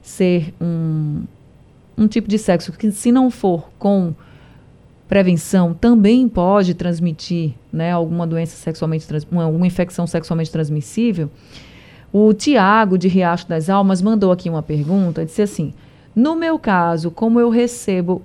ser 0.00 0.54
um, 0.58 1.24
um 1.98 2.06
tipo 2.06 2.26
de 2.26 2.38
sexo 2.38 2.72
que, 2.72 2.90
se 2.90 3.12
não 3.12 3.30
for 3.30 3.68
com 3.78 4.14
prevenção, 5.06 5.74
também 5.74 6.28
pode 6.28 6.72
transmitir 6.72 7.52
né, 7.70 7.92
alguma 7.92 8.26
doença 8.26 8.56
sexualmente, 8.56 9.06
uma, 9.30 9.46
uma 9.46 9.66
infecção 9.66 10.06
sexualmente 10.06 10.50
transmissível, 10.50 11.28
o 12.12 12.32
Tiago, 12.32 12.98
de 12.98 13.08
Riacho 13.08 13.48
das 13.48 13.70
Almas, 13.70 14.02
mandou 14.02 14.32
aqui 14.32 14.50
uma 14.50 14.62
pergunta, 14.62 15.24
disse 15.24 15.42
assim, 15.42 15.72
no 16.14 16.34
meu 16.34 16.58
caso, 16.58 17.10
como 17.10 17.38
eu 17.38 17.50
recebo 17.50 18.22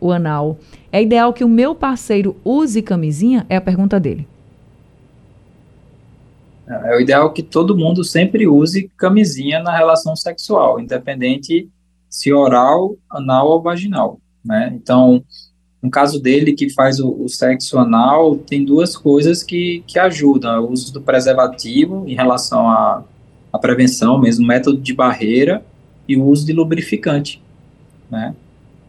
o 0.00 0.12
anal, 0.12 0.58
é 0.92 1.02
ideal 1.02 1.32
que 1.32 1.44
o 1.44 1.48
meu 1.48 1.74
parceiro 1.74 2.36
use 2.44 2.82
camisinha? 2.82 3.46
É 3.48 3.56
a 3.56 3.60
pergunta 3.60 3.98
dele. 3.98 4.28
É, 6.68 6.92
é 6.92 6.96
o 6.96 7.00
ideal 7.00 7.32
que 7.32 7.42
todo 7.42 7.76
mundo 7.76 8.04
sempre 8.04 8.46
use 8.46 8.90
camisinha 8.96 9.62
na 9.62 9.74
relação 9.74 10.14
sexual, 10.14 10.78
independente 10.78 11.68
se 12.08 12.32
oral, 12.32 12.96
anal 13.10 13.48
ou 13.48 13.62
vaginal, 13.62 14.20
né? 14.44 14.72
Então, 14.74 15.24
no 15.82 15.90
caso 15.90 16.20
dele, 16.20 16.52
que 16.52 16.70
faz 16.70 16.98
o, 16.98 17.10
o, 17.10 17.28
sexo 17.28 17.78
anal, 17.78 18.36
tem 18.36 18.64
duas 18.64 18.96
coisas 18.96 19.42
que, 19.42 19.82
que 19.86 19.98
ajudam. 19.98 20.64
O 20.64 20.72
uso 20.72 20.92
do 20.92 21.00
preservativo 21.00 22.04
em 22.06 22.14
relação 22.14 22.68
à, 22.68 23.04
à 23.52 23.58
prevenção, 23.58 24.18
mesmo 24.18 24.46
método 24.46 24.78
de 24.78 24.94
barreira, 24.94 25.64
e 26.08 26.16
o 26.16 26.24
uso 26.24 26.46
de 26.46 26.52
lubrificante. 26.52 27.42
Né? 28.10 28.34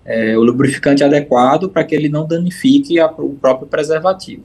É, 0.06 0.38
o 0.38 0.44
lubrificante 0.44 1.04
adequado 1.04 1.70
para 1.70 1.84
que 1.84 1.94
ele 1.94 2.10
não 2.10 2.26
danifique 2.26 3.00
a, 3.00 3.08
o 3.08 3.36
próprio 3.36 3.68
preservativo. 3.68 4.44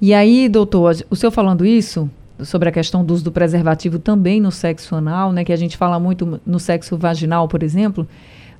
E 0.00 0.14
aí, 0.14 0.48
doutor, 0.48 0.96
o 1.10 1.16
senhor 1.16 1.32
falando 1.32 1.64
isso, 1.64 2.08
sobre 2.44 2.68
a 2.68 2.72
questão 2.72 3.04
do 3.04 3.14
uso 3.14 3.24
do 3.24 3.32
preservativo 3.32 3.98
também 3.98 4.40
no 4.40 4.52
sexo 4.52 4.94
anal, 4.94 5.32
né, 5.32 5.44
que 5.44 5.52
a 5.52 5.56
gente 5.56 5.76
fala 5.76 5.98
muito 5.98 6.40
no 6.44 6.60
sexo 6.60 6.96
vaginal, 6.96 7.48
por 7.48 7.62
exemplo, 7.62 8.06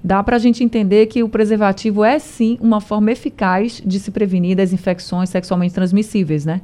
dá 0.07 0.23
para 0.23 0.37
a 0.37 0.39
gente 0.39 0.63
entender 0.63 1.07
que 1.07 1.25
o 1.25 1.29
preservativo 1.29 2.05
é 2.05 2.17
sim 2.21 2.57
uma 2.61 2.81
forma 2.81 3.11
eficaz 3.11 3.83
de 3.85 3.99
se 3.99 4.13
prevenir 4.13 4.57
das 4.57 4.73
infecções 4.73 5.29
sexualmente 5.29 5.75
transmissíveis, 5.75 6.47
né? 6.47 6.61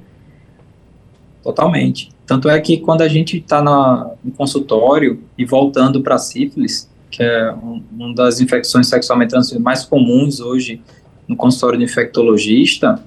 Totalmente. 1.43 2.11
Tanto 2.25 2.49
é 2.49 2.61
que 2.61 2.77
quando 2.79 3.03
a 3.03 3.09
gente 3.09 3.39
está 3.39 3.61
no 3.61 4.31
consultório 4.37 5.25
e 5.37 5.45
voltando 5.45 6.01
para 6.01 6.19
sífilis, 6.19 6.89
que 7.11 7.21
é 7.21 7.53
um, 7.53 7.83
uma 7.91 8.15
das 8.15 8.41
infecções 8.41 8.87
sexualmente 8.87 9.31
transmissíveis 9.31 9.65
mais 9.65 9.85
comuns 9.85 10.39
hoje 10.39 10.81
no 11.27 11.35
consultório 11.35 11.81
de 11.81 11.85
infectologista, 11.85 13.03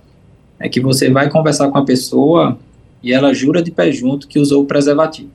é 0.60 0.68
que 0.68 0.82
você 0.82 1.10
vai 1.10 1.30
conversar 1.30 1.70
com 1.70 1.78
a 1.78 1.86
pessoa 1.86 2.60
e 3.02 3.14
ela 3.14 3.34
jura 3.34 3.64
de 3.64 3.72
pé 3.72 3.90
junto 3.90 4.28
que 4.28 4.38
usou 4.38 4.64
o 4.64 4.66
preservativo. 4.66 5.30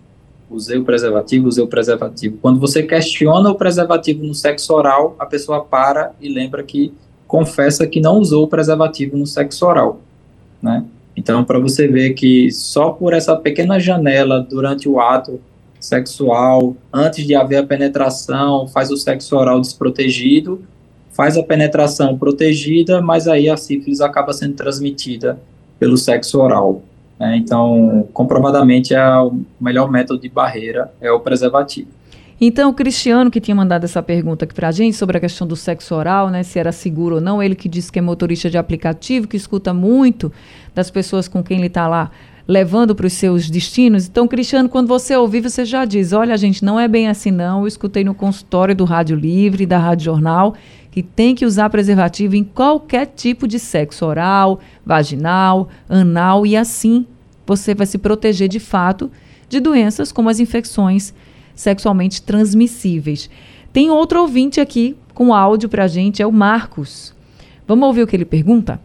Usei 0.50 0.78
o 0.78 0.84
preservativo, 0.84 1.46
usei 1.46 1.62
o 1.62 1.68
preservativo. 1.68 2.38
Quando 2.42 2.58
você 2.58 2.82
questiona 2.82 3.50
o 3.50 3.54
preservativo 3.54 4.24
no 4.24 4.34
sexo 4.34 4.74
oral, 4.74 5.14
a 5.18 5.24
pessoa 5.24 5.64
para 5.64 6.12
e 6.20 6.28
lembra 6.28 6.62
que 6.62 6.92
confessa 7.26 7.86
que 7.86 8.00
não 8.00 8.18
usou 8.18 8.44
o 8.44 8.48
preservativo 8.48 9.16
no 9.16 9.26
sexo 9.26 9.64
oral, 9.64 10.00
né? 10.60 10.84
Então, 11.16 11.44
para 11.44 11.58
você 11.58 11.86
ver 11.86 12.14
que 12.14 12.50
só 12.50 12.90
por 12.90 13.12
essa 13.12 13.36
pequena 13.36 13.78
janela 13.78 14.40
durante 14.40 14.88
o 14.88 14.98
ato 14.98 15.40
sexual, 15.78 16.74
antes 16.92 17.26
de 17.26 17.34
haver 17.34 17.58
a 17.58 17.66
penetração, 17.66 18.66
faz 18.66 18.90
o 18.90 18.96
sexo 18.96 19.36
oral 19.36 19.60
desprotegido, 19.60 20.62
faz 21.12 21.36
a 21.36 21.42
penetração 21.42 22.16
protegida, 22.18 23.00
mas 23.00 23.28
aí 23.28 23.48
a 23.48 23.56
sífilis 23.56 24.00
acaba 24.00 24.32
sendo 24.32 24.54
transmitida 24.54 25.38
pelo 25.78 25.96
sexo 25.96 26.40
oral. 26.40 26.82
Né? 27.20 27.36
Então, 27.36 28.08
comprovadamente, 28.14 28.94
é 28.94 29.18
o 29.18 29.38
melhor 29.60 29.90
método 29.90 30.18
de 30.18 30.28
barreira 30.30 30.90
é 31.02 31.12
o 31.12 31.20
preservativo. 31.20 31.88
Então, 32.40 32.70
o 32.70 32.74
Cristiano, 32.74 33.30
que 33.30 33.38
tinha 33.38 33.54
mandado 33.54 33.84
essa 33.84 34.02
pergunta 34.02 34.46
aqui 34.46 34.54
pra 34.54 34.72
gente 34.72 34.96
sobre 34.96 35.18
a 35.18 35.20
questão 35.20 35.46
do 35.46 35.54
sexo 35.54 35.94
oral, 35.94 36.30
né, 36.30 36.42
se 36.42 36.58
era 36.58 36.72
seguro 36.72 37.16
ou 37.16 37.20
não, 37.20 37.42
ele 37.42 37.54
que 37.54 37.68
disse 37.68 37.92
que 37.92 37.98
é 37.98 38.02
motorista 38.02 38.48
de 38.48 38.56
aplicativo, 38.56 39.28
que 39.28 39.36
escuta 39.36 39.74
muito 39.74 40.32
das 40.74 40.90
pessoas 40.90 41.28
com 41.28 41.42
quem 41.42 41.58
ele 41.58 41.66
está 41.66 41.86
lá 41.86 42.10
levando 42.48 42.94
para 42.96 43.06
os 43.06 43.12
seus 43.12 43.50
destinos. 43.50 44.08
Então, 44.08 44.26
Cristiano, 44.26 44.70
quando 44.70 44.88
você 44.88 45.14
ouvir, 45.14 45.40
você 45.40 45.64
já 45.66 45.84
diz: 45.84 46.12
olha, 46.12 46.36
gente, 46.36 46.64
não 46.64 46.80
é 46.80 46.88
bem 46.88 47.08
assim, 47.08 47.30
não. 47.30 47.60
Eu 47.60 47.66
escutei 47.68 48.02
no 48.02 48.14
consultório 48.14 48.74
do 48.74 48.84
Rádio 48.84 49.16
Livre, 49.16 49.66
da 49.66 49.78
Rádio 49.78 50.06
Jornal, 50.06 50.54
que 50.90 51.02
tem 51.02 51.34
que 51.34 51.46
usar 51.46 51.70
preservativo 51.70 52.34
em 52.34 52.44
qualquer 52.44 53.06
tipo 53.06 53.46
de 53.46 53.58
sexo 53.58 54.04
oral, 54.04 54.60
vaginal, 54.84 55.68
anal, 55.88 56.44
e 56.46 56.56
assim 56.56 57.06
você 57.46 57.74
vai 57.74 57.86
se 57.86 57.98
proteger 57.98 58.48
de 58.48 58.60
fato 58.60 59.10
de 59.48 59.60
doenças 59.60 60.12
como 60.12 60.28
as 60.28 60.40
infecções 60.40 61.12
sexualmente 61.54 62.22
transmissíveis. 62.22 63.28
Tem 63.72 63.90
outro 63.90 64.20
ouvinte 64.20 64.60
aqui 64.60 64.96
com 65.14 65.34
áudio 65.34 65.68
para 65.68 65.84
a 65.84 65.88
gente, 65.88 66.22
é 66.22 66.26
o 66.26 66.32
Marcos. 66.32 67.14
Vamos 67.66 67.86
ouvir 67.86 68.02
o 68.02 68.06
que 68.06 68.16
ele 68.16 68.24
pergunta? 68.24 68.80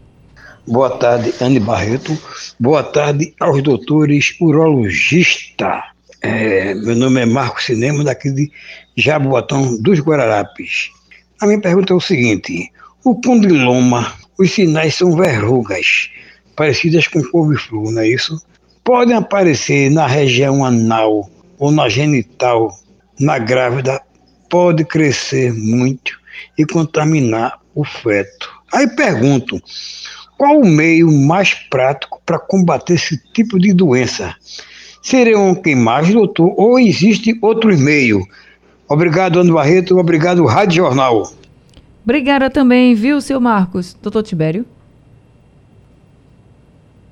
Boa 0.66 0.90
tarde, 0.90 1.32
Anne 1.40 1.60
Barreto. 1.60 2.16
Boa 2.58 2.82
tarde 2.82 3.32
aos 3.38 3.62
doutores 3.62 4.36
urologistas. 4.40 5.82
É, 6.20 6.74
meu 6.74 6.96
nome 6.96 7.20
é 7.20 7.26
Marcos 7.26 7.64
Cinema, 7.64 8.02
daqui 8.02 8.30
de 8.32 8.50
Jaboatão 8.96 9.80
dos 9.80 10.00
Guararapes. 10.00 10.90
A 11.40 11.46
minha 11.46 11.60
pergunta 11.60 11.92
é 11.92 11.96
o 11.96 12.00
seguinte: 12.00 12.72
o 13.04 13.14
condiloma, 13.20 14.14
os 14.38 14.52
sinais 14.52 14.94
são 14.94 15.14
verrugas, 15.14 16.10
parecidas 16.54 17.06
com 17.08 17.22
couve-flor, 17.22 17.92
não 17.92 18.02
é 18.02 18.08
isso? 18.08 18.40
Podem 18.82 19.16
aparecer 19.16 19.90
na 19.90 20.06
região 20.06 20.64
anal 20.64 21.30
ou 21.58 21.70
na 21.70 21.88
genital, 21.88 22.74
na 23.18 23.38
grávida, 23.38 24.00
pode 24.48 24.84
crescer 24.84 25.52
muito 25.52 26.18
e 26.56 26.64
contaminar 26.64 27.60
o 27.74 27.84
feto. 27.84 28.50
Aí 28.72 28.86
pergunto, 28.88 29.60
qual 30.38 30.60
o 30.60 30.66
meio 30.66 31.10
mais 31.10 31.54
prático 31.54 32.20
para 32.24 32.38
combater 32.38 32.94
esse 32.94 33.18
tipo 33.32 33.58
de 33.58 33.72
doença? 33.72 34.34
Seriam 35.02 35.54
queimagens, 35.54 36.14
doutor, 36.14 36.54
ou 36.56 36.78
existe 36.78 37.38
outro 37.40 37.76
meio? 37.78 38.26
Obrigado, 38.88 39.40
Ano 39.40 39.54
Barreto. 39.54 39.98
Obrigado, 39.98 40.44
Rádio 40.44 40.76
Jornal. 40.76 41.30
Obrigada 42.04 42.48
também, 42.48 42.94
viu, 42.94 43.20
seu 43.20 43.40
Marcos? 43.40 43.94
Doutor 43.94 44.22
Tibério? 44.22 44.64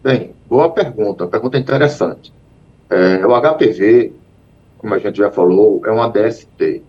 Bem, 0.03 0.33
boa 0.49 0.71
pergunta, 0.71 1.27
pergunta 1.27 1.59
interessante. 1.59 2.33
É, 2.91 3.27
o 3.27 3.35
HPV 3.41 4.13
como 4.85 4.93
a 4.93 4.99
gente 4.99 5.17
já 5.17 5.31
falou, 5.31 5.81
é 5.87 5.91
uma 5.91 6.09
DST. 6.11 6.83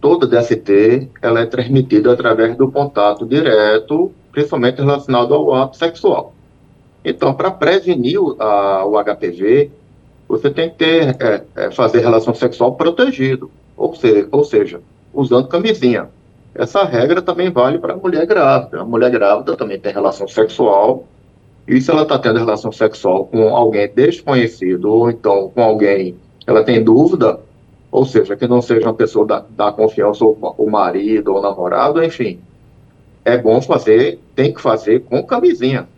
Toda 0.00 0.26
DST 0.26 1.08
ela 1.22 1.38
é 1.38 1.46
transmitida 1.46 2.12
através 2.12 2.56
do 2.56 2.68
contato 2.68 3.24
direto, 3.24 4.10
principalmente 4.32 4.80
relacionado 4.80 5.32
ao 5.32 5.54
ato 5.54 5.76
sexual. 5.76 6.34
Então, 7.04 7.32
para 7.32 7.52
prevenir 7.52 8.20
o, 8.20 8.34
a, 8.42 8.84
o 8.84 9.00
HPV, 9.00 9.70
você 10.26 10.50
tem 10.50 10.68
que 10.70 10.78
ter, 10.78 11.16
é, 11.22 11.44
é, 11.54 11.70
fazer 11.70 12.00
relação 12.00 12.34
sexual 12.34 12.74
protegido, 12.74 13.48
ou 13.82 13.94
seja, 13.96 14.28
ou 14.30 14.44
seja, 14.44 14.80
usando 15.12 15.48
camisinha. 15.48 16.08
Essa 16.54 16.84
regra 16.84 17.20
também 17.20 17.50
vale 17.50 17.78
para 17.78 17.94
a 17.94 17.96
mulher 17.96 18.24
grávida. 18.26 18.80
A 18.80 18.84
mulher 18.84 19.10
grávida 19.10 19.56
também 19.56 19.80
tem 19.80 19.92
relação 19.92 20.28
sexual, 20.28 21.06
e 21.66 21.80
se 21.80 21.90
ela 21.90 22.02
está 22.02 22.18
tendo 22.18 22.38
relação 22.38 22.70
sexual 22.70 23.26
com 23.26 23.56
alguém 23.56 23.88
desconhecido, 23.92 24.84
ou 24.86 25.10
então 25.10 25.50
com 25.54 25.62
alguém 25.62 26.16
ela 26.46 26.62
tem 26.62 26.82
dúvida, 26.82 27.40
ou 27.90 28.04
seja, 28.04 28.36
que 28.36 28.46
não 28.46 28.62
seja 28.62 28.86
uma 28.86 28.94
pessoa 28.94 29.26
da, 29.26 29.44
da 29.50 29.72
confiança, 29.72 30.24
ou 30.24 30.36
o 30.58 30.70
marido, 30.70 31.32
ou 31.32 31.38
o 31.38 31.42
namorado, 31.42 32.02
enfim, 32.02 32.38
é 33.24 33.36
bom 33.36 33.60
fazer, 33.60 34.20
tem 34.34 34.52
que 34.52 34.60
fazer 34.60 35.00
com 35.00 35.22
camisinha. 35.24 35.88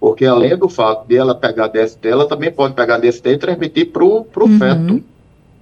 Porque 0.00 0.24
além 0.24 0.56
do 0.56 0.68
fato 0.68 1.06
de 1.08 1.16
ela 1.16 1.34
pegar 1.34 1.68
DST, 1.68 2.06
ela 2.06 2.28
também 2.28 2.52
pode 2.52 2.74
pegar 2.74 2.98
DST 2.98 3.28
e 3.28 3.38
transmitir 3.38 3.90
para 3.90 4.04
o 4.04 4.26
uhum. 4.40 4.58
feto. 4.58 5.02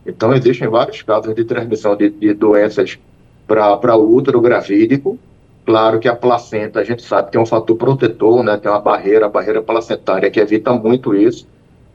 Então, 0.07 0.33
existem 0.33 0.69
vários 0.69 1.03
casos 1.03 1.35
de 1.35 1.45
transmissão 1.45 1.97
de, 1.97 2.09
de 2.11 2.33
doenças 2.33 2.99
para 3.47 3.97
o 3.97 4.15
útero 4.15 4.41
gravídico. 4.41 5.19
Claro 5.65 5.99
que 5.99 6.09
a 6.09 6.15
placenta, 6.15 6.81
a 6.81 6.85
gente 6.85 7.03
sabe 7.03 7.31
que 7.31 7.37
é 7.37 7.41
um 7.41 7.47
fator 7.47 7.77
protetor, 7.77 8.43
né? 8.45 8.57
tem 8.57 8.71
uma 8.71 8.81
barreira, 8.81 9.27
a 9.27 9.29
barreira 9.29 9.61
placentária 9.61 10.31
que 10.31 10.39
evita 10.39 10.73
muito 10.73 11.15
isso. 11.15 11.47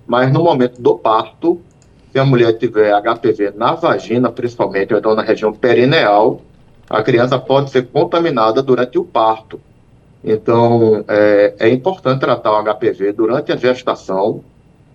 Mas 0.06 0.32
no 0.32 0.44
momento 0.44 0.82
do 0.82 0.98
parto, 0.98 1.62
se 2.12 2.20
a 2.20 2.26
mulher 2.26 2.58
tiver 2.58 2.92
HPV 2.92 3.54
na 3.56 3.74
vagina, 3.74 4.30
principalmente, 4.30 4.94
ou 4.94 5.00
então 5.00 5.16
na 5.16 5.22
região 5.22 5.54
perineal, 5.54 6.42
a 6.90 7.02
criança 7.02 7.40
pode 7.40 7.72
ser 7.72 7.88
contaminada 7.88 8.62
durante 8.62 9.00
o 9.00 9.06
parto. 9.06 9.62
Então, 10.22 11.06
é, 11.08 11.56
é 11.58 11.70
importante 11.70 12.20
tratar 12.20 12.52
o 12.52 12.62
HPV 12.62 13.14
durante 13.14 13.54
a 13.54 13.56
gestação, 13.56 14.44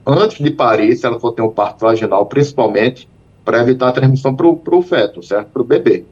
antes 0.07 0.39
de 0.39 0.51
parir, 0.51 0.95
se 0.97 1.05
ela 1.05 1.19
for 1.19 1.33
ter 1.33 1.43
um 1.43 1.51
parto 1.51 1.81
vaginal, 1.81 2.25
principalmente, 2.27 3.09
para 3.45 3.61
evitar 3.61 3.89
a 3.89 3.93
transmissão 3.93 4.35
para 4.35 4.47
o 4.47 4.83
feto, 4.83 5.23
certo? 5.23 5.49
Para 5.49 5.63
o 5.63 5.65
bebê. 5.65 6.05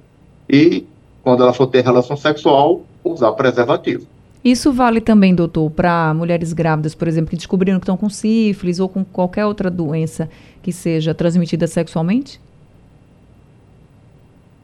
E, 0.51 0.87
quando 1.23 1.43
ela 1.43 1.53
for 1.53 1.67
ter 1.69 1.85
relação 1.85 2.17
sexual, 2.17 2.83
usar 3.05 3.33
preservativo. 3.33 4.07
Isso 4.45 4.73
vale 4.73 5.01
também, 5.01 5.35
doutor, 5.35 5.71
para 5.71 6.13
mulheres 6.13 6.53
grávidas, 6.53 6.95
por 6.95 7.09
exemplo, 7.09 7.31
que 7.31 7.37
descobriram 7.37 7.79
que 7.79 7.85
estão 7.85 7.97
com 7.97 8.11
sífilis 8.11 8.79
ou 8.79 8.89
com 8.89 9.03
qualquer 9.03 9.47
outra 9.47 9.71
doença 9.71 10.29
que 10.63 10.71
seja 10.71 11.15
transmitida 11.15 11.67
sexualmente? 11.67 12.39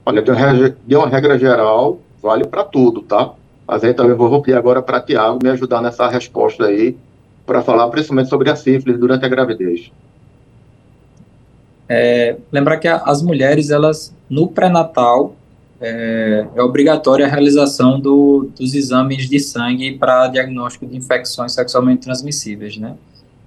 Olha, 0.05 0.21
de 0.21 0.31
uma 0.31 0.39
regra, 0.39 0.77
de 0.87 0.97
uma 0.97 1.09
regra 1.09 1.39
geral, 1.39 1.99
vale 2.23 2.47
para 2.47 2.63
tudo, 2.65 3.01
tá? 3.01 3.33
Mas 3.67 3.83
aí 3.83 3.95
também 3.95 4.15
vou 4.15 4.43
pedir 4.43 4.57
agora 4.57 4.83
para 4.83 5.01
Tiago 5.01 5.39
me 5.43 5.49
ajudar 5.49 5.81
nessa 5.81 6.09
resposta 6.09 6.67
aí, 6.67 6.97
para 7.51 7.63
falar 7.63 7.89
principalmente 7.89 8.29
sobre 8.29 8.49
a 8.49 8.55
sífilis 8.55 8.97
durante 8.97 9.25
a 9.25 9.29
gravidez. 9.29 9.91
É, 11.89 12.37
lembrar 12.53 12.77
que 12.77 12.87
as 12.87 13.21
mulheres, 13.23 13.71
elas, 13.71 14.15
no 14.29 14.47
pré-natal, 14.47 15.35
é, 15.81 16.47
é 16.55 16.63
obrigatória 16.63 17.27
a 17.27 17.29
realização 17.29 17.99
do, 17.99 18.49
dos 18.57 18.73
exames 18.73 19.29
de 19.29 19.41
sangue 19.41 19.99
para 19.99 20.29
diagnóstico 20.29 20.87
de 20.87 20.97
infecções 20.97 21.53
sexualmente 21.53 22.03
transmissíveis, 22.03 22.77
né? 22.77 22.95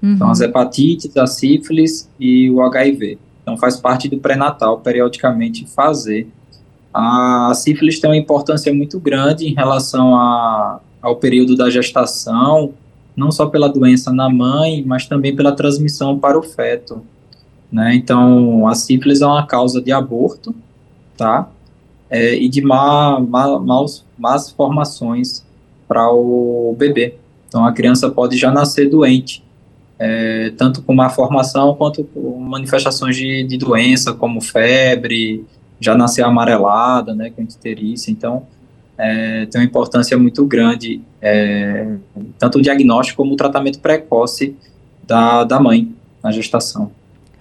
Uhum. 0.02 0.16
Então, 0.16 0.30
as 0.30 0.42
hepatites, 0.42 1.16
a 1.16 1.26
sífilis 1.26 2.10
e 2.20 2.52
o 2.52 2.62
HIV. 2.62 3.18
Então, 3.42 3.56
faz 3.56 3.78
parte 3.78 4.10
do 4.10 4.18
pré-natal, 4.18 4.80
periodicamente, 4.80 5.66
fazer. 5.66 6.28
A 6.94 7.54
sífilis 7.56 8.02
tem 8.02 8.10
uma 8.10 8.18
importância 8.18 8.74
muito 8.74 9.00
grande 9.00 9.48
em 9.48 9.54
relação 9.54 10.14
a, 10.14 10.82
ao 11.02 11.16
período 11.16 11.56
da 11.56 11.70
gestação, 11.70 12.74
não 13.16 13.32
só 13.32 13.46
pela 13.46 13.68
doença 13.68 14.12
na 14.12 14.30
mãe, 14.30 14.84
mas 14.86 15.06
também 15.06 15.36
pela 15.36 15.52
transmissão 15.52 16.18
para 16.18 16.38
o 16.38 16.44
feto. 16.44 17.02
Né? 17.72 17.96
Então, 17.96 18.68
a 18.68 18.76
sífilis 18.76 19.22
é 19.22 19.26
uma 19.26 19.46
causa 19.46 19.82
de 19.82 19.92
aborto, 19.92 20.54
tá? 21.18 21.50
é, 22.14 22.36
e 22.36 22.48
de 22.48 22.62
má, 22.62 23.20
má, 23.20 23.60
maus, 23.60 24.06
más 24.16 24.52
formações 24.52 25.44
para 25.88 26.12
o 26.12 26.76
bebê. 26.78 27.16
Então, 27.48 27.66
a 27.66 27.72
criança 27.74 28.08
pode 28.08 28.38
já 28.38 28.52
nascer 28.52 28.88
doente, 28.88 29.44
é, 29.98 30.54
tanto 30.56 30.84
com 30.84 30.94
má 30.94 31.10
formação 31.10 31.74
quanto 31.74 32.04
com 32.04 32.38
manifestações 32.38 33.16
de, 33.16 33.44
de 33.44 33.58
doença, 33.58 34.14
como 34.14 34.40
febre, 34.42 35.44
já 35.80 35.96
nascer 35.96 36.24
amarelada, 36.24 37.16
né, 37.16 37.32
com 37.32 37.42
icterícia. 37.42 38.12
Então, 38.12 38.44
é, 38.98 39.46
tem 39.48 39.62
uma 39.62 39.66
importância 39.66 40.18
muito 40.18 40.46
grande, 40.46 41.02
é, 41.22 41.96
tanto 42.38 42.60
o 42.60 42.62
diagnóstico 42.62 43.18
como 43.18 43.34
o 43.34 43.38
tratamento 43.38 43.80
precoce 43.80 44.56
da, 45.06 45.44
da 45.44 45.60
mãe 45.60 45.94
na 46.24 46.32
gestação. 46.32 46.92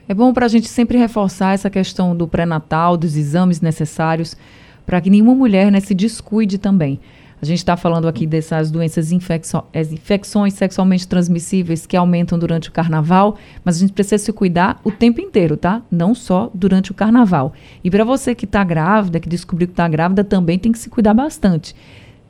É 0.08 0.14
bom 0.14 0.32
para 0.32 0.46
a 0.46 0.48
gente 0.48 0.68
sempre 0.68 0.98
reforçar 0.98 1.54
essa 1.54 1.70
questão 1.70 2.16
do 2.16 2.26
pré-natal, 2.26 2.96
dos 2.96 3.16
exames 3.16 3.60
necessários, 3.60 4.36
para 4.84 5.00
que 5.00 5.08
nenhuma 5.08 5.34
mulher 5.34 5.70
né, 5.70 5.80
se 5.80 5.94
descuide 5.94 6.58
também. 6.58 6.98
A 7.42 7.44
gente 7.44 7.58
está 7.58 7.76
falando 7.76 8.06
aqui 8.06 8.24
dessas 8.24 8.70
doenças 8.70 9.10
infeccio 9.10 9.64
infecções 9.90 10.54
sexualmente 10.54 11.08
transmissíveis 11.08 11.86
que 11.86 11.96
aumentam 11.96 12.38
durante 12.38 12.68
o 12.68 12.72
carnaval, 12.72 13.36
mas 13.64 13.76
a 13.76 13.80
gente 13.80 13.92
precisa 13.92 14.16
se 14.16 14.32
cuidar 14.32 14.80
o 14.84 14.92
tempo 14.92 15.20
inteiro, 15.20 15.56
tá? 15.56 15.82
Não 15.90 16.14
só 16.14 16.48
durante 16.54 16.92
o 16.92 16.94
carnaval. 16.94 17.52
E 17.82 17.90
para 17.90 18.04
você 18.04 18.32
que 18.32 18.44
está 18.44 18.62
grávida, 18.62 19.18
que 19.18 19.28
descobriu 19.28 19.66
que 19.66 19.72
está 19.72 19.88
grávida, 19.88 20.22
também 20.22 20.56
tem 20.56 20.70
que 20.70 20.78
se 20.78 20.88
cuidar 20.88 21.14
bastante. 21.14 21.74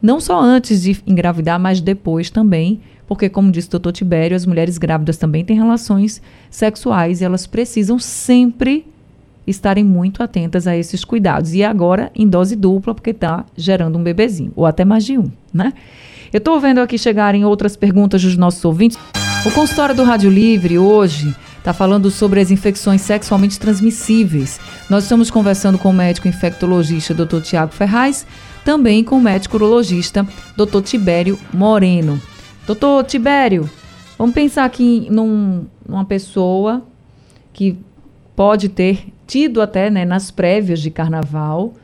Não 0.01 0.19
só 0.19 0.41
antes 0.41 0.81
de 0.81 1.03
engravidar, 1.07 1.61
mas 1.61 1.79
depois 1.83 2.31
também, 2.31 2.81
porque, 3.07 3.29
como 3.29 3.53
disse 3.53 3.69
o 3.69 3.73
doutor 3.73 3.93
Tibério, 3.93 4.35
as 4.35 4.47
mulheres 4.47 4.79
grávidas 4.79 5.19
também 5.19 5.45
têm 5.45 5.57
relações 5.57 6.23
sexuais 6.49 7.21
e 7.21 7.25
elas 7.25 7.47
precisam 7.47 7.99
sempre 7.99 8.87
estarem 9.47 9.85
muito 9.85 10.23
atentas 10.23 10.67
a 10.67 10.77
esses 10.77 11.05
cuidados. 11.05 11.55
E 11.55 11.63
agora 11.63 12.11
em 12.15 12.29
dose 12.29 12.57
dupla, 12.57 12.95
porque 12.95 13.11
está 13.11 13.45
gerando 13.57 13.99
um 13.99 14.03
bebezinho, 14.03 14.53
ou 14.55 14.67
até 14.67 14.85
mais 14.85 15.05
de 15.05 15.19
um, 15.19 15.31
né? 15.53 15.73
Eu 16.33 16.39
estou 16.39 16.59
vendo 16.59 16.79
aqui 16.79 16.97
chegarem 16.97 17.45
outras 17.45 17.77
perguntas 17.77 18.23
dos 18.23 18.37
nossos 18.39 18.65
ouvintes. 18.65 18.99
O 19.45 19.51
consultório 19.51 19.95
do 19.95 20.03
Rádio 20.03 20.31
Livre 20.31 20.79
hoje 20.79 21.35
está 21.59 21.75
falando 21.75 22.11
sobre 22.11 22.41
as 22.41 22.51
infecções 22.51 23.03
sexualmente 23.03 23.61
transmissíveis. 23.61 24.59
Nós 24.89 25.05
estamos 25.05 25.31
conversando 25.31 25.79
com 25.79 25.91
o 25.91 25.93
médico 25.93 26.27
infectologista 26.27 27.13
Dr. 27.13 27.41
Tiago 27.43 27.73
Ferraz, 27.73 28.27
também 28.65 29.05
com 29.05 29.17
o 29.17 29.21
médico 29.21 29.57
urologista 29.57 30.27
Dr. 30.57 30.81
Tibério 30.83 31.39
Moreno. 31.53 32.21
Doutor 32.67 33.05
Tibério, 33.05 33.69
vamos 34.17 34.35
pensar 34.35 34.65
aqui 34.65 35.07
num, 35.11 35.67
numa 35.87 36.05
pessoa 36.05 36.83
que 37.53 37.77
pode 38.35 38.69
ter 38.69 39.12
tido 39.27 39.61
até 39.61 39.91
né, 39.91 40.05
nas 40.05 40.31
prévias 40.31 40.81
de 40.81 40.91
carnaval 40.91 41.75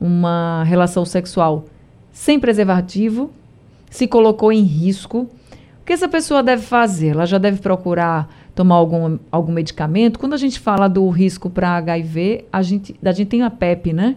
uma 0.00 0.62
relação 0.64 1.04
sexual 1.04 1.64
sem 2.12 2.38
preservativo, 2.38 3.30
se 3.90 4.06
colocou 4.06 4.52
em 4.52 4.62
risco. 4.62 5.28
O 5.80 5.84
que 5.84 5.92
essa 5.92 6.08
pessoa 6.08 6.42
deve 6.42 6.62
fazer? 6.62 7.08
Ela 7.08 7.26
já 7.26 7.38
deve 7.38 7.60
procurar 7.60 8.28
tomar 8.54 8.74
algum, 8.74 9.18
algum 9.30 9.52
medicamento? 9.52 10.18
Quando 10.18 10.34
a 10.34 10.36
gente 10.36 10.58
fala 10.58 10.88
do 10.88 11.08
risco 11.08 11.48
para 11.48 11.76
HIV, 11.76 12.44
a 12.52 12.60
gente, 12.60 12.96
a 13.04 13.12
gente 13.12 13.28
tem 13.28 13.42
a 13.42 13.50
PEP, 13.50 13.92
né? 13.92 14.16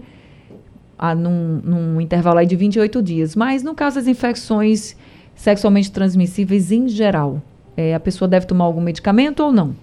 Ah, 0.97 1.13
num, 1.13 1.62
num 1.63 2.01
intervalo 2.01 2.39
aí 2.39 2.45
de 2.45 2.55
28 2.55 3.01
dias. 3.01 3.36
Mas 3.36 3.63
no 3.63 3.75
caso 3.75 3.97
das 3.97 4.07
infecções 4.07 4.95
sexualmente 5.36 5.91
transmissíveis 5.91 6.71
em 6.71 6.88
geral, 6.88 7.41
é, 7.77 7.93
a 7.93 7.99
pessoa 7.99 8.27
deve 8.27 8.45
tomar 8.45 8.65
algum 8.65 8.81
medicamento 8.81 9.41
ou 9.41 9.51
não? 9.51 9.75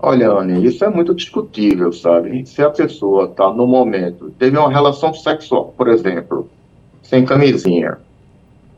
Olha, 0.00 0.30
Anne, 0.30 0.64
isso 0.64 0.84
é 0.84 0.88
muito 0.88 1.12
discutível, 1.12 1.92
sabe? 1.92 2.46
Se 2.46 2.62
a 2.62 2.70
pessoa 2.70 3.24
está 3.24 3.52
no 3.52 3.66
momento, 3.66 4.32
teve 4.38 4.56
uma 4.56 4.70
relação 4.70 5.12
sexual, 5.12 5.74
por 5.76 5.88
exemplo, 5.88 6.48
sem 7.02 7.24
camisinha, 7.24 7.98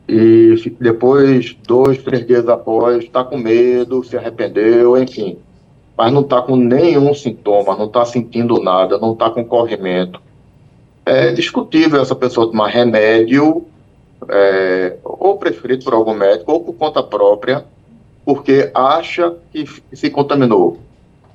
e 0.09 0.55
depois, 0.79 1.55
dois, 1.65 1.99
três 1.99 2.25
dias 2.25 2.49
após, 2.49 3.03
está 3.03 3.23
com 3.23 3.37
medo, 3.37 4.03
se 4.03 4.17
arrependeu, 4.17 4.97
enfim, 4.97 5.37
mas 5.95 6.11
não 6.11 6.21
está 6.21 6.41
com 6.41 6.55
nenhum 6.55 7.13
sintoma, 7.13 7.77
não 7.77 7.85
está 7.85 8.03
sentindo 8.03 8.59
nada, 8.61 8.97
não 8.97 9.13
está 9.13 9.29
com 9.29 9.45
corrimento. 9.45 10.19
É 11.05 11.31
discutível 11.31 12.01
essa 12.01 12.15
pessoa 12.15 12.47
tomar 12.49 12.69
remédio, 12.69 13.63
é, 14.27 14.97
ou 15.03 15.37
preferido 15.37 15.83
por 15.83 15.93
algum 15.93 16.15
médico, 16.15 16.51
ou 16.51 16.61
por 16.61 16.73
conta 16.73 17.03
própria, 17.03 17.63
porque 18.25 18.71
acha 18.73 19.35
que 19.51 19.65
se 19.93 20.09
contaminou 20.09 20.79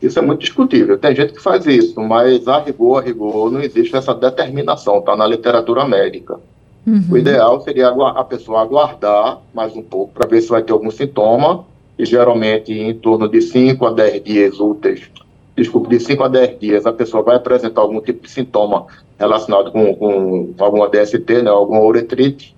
isso 0.00 0.18
é 0.18 0.22
muito 0.22 0.40
discutível. 0.40 0.98
Tem 0.98 1.14
gente 1.14 1.32
que 1.32 1.42
faz 1.42 1.66
isso, 1.66 2.00
mas 2.00 2.46
a 2.46 2.60
rigor, 2.60 2.98
a 2.98 3.02
rigor, 3.02 3.50
não 3.50 3.60
existe 3.60 3.96
essa 3.96 4.14
determinação, 4.14 4.98
está 4.98 5.16
na 5.16 5.26
literatura 5.26 5.86
médica. 5.86 6.38
Uhum. 6.86 7.04
O 7.10 7.18
ideal 7.18 7.60
seria 7.60 7.88
a 7.88 8.24
pessoa 8.24 8.62
aguardar 8.62 9.40
mais 9.52 9.74
um 9.74 9.82
pouco 9.82 10.12
para 10.14 10.28
ver 10.28 10.40
se 10.40 10.48
vai 10.48 10.62
ter 10.62 10.72
algum 10.72 10.90
sintoma, 10.90 11.64
e 11.98 12.04
geralmente 12.04 12.72
em 12.72 12.94
torno 12.94 13.28
de 13.28 13.40
5 13.40 13.84
a 13.86 13.92
10 13.92 14.22
dias 14.22 14.60
úteis, 14.60 15.10
desculpe, 15.56 15.88
de 15.88 15.98
5 15.98 16.22
a 16.22 16.28
10 16.28 16.60
dias, 16.60 16.86
a 16.86 16.92
pessoa 16.92 17.22
vai 17.22 17.36
apresentar 17.36 17.80
algum 17.80 18.00
tipo 18.00 18.22
de 18.22 18.30
sintoma 18.30 18.86
relacionado 19.18 19.72
com, 19.72 19.94
com 19.94 20.54
alguma 20.58 20.88
DST, 20.88 21.42
né, 21.42 21.50
alguma 21.50 21.80
uretrite, 21.80 22.54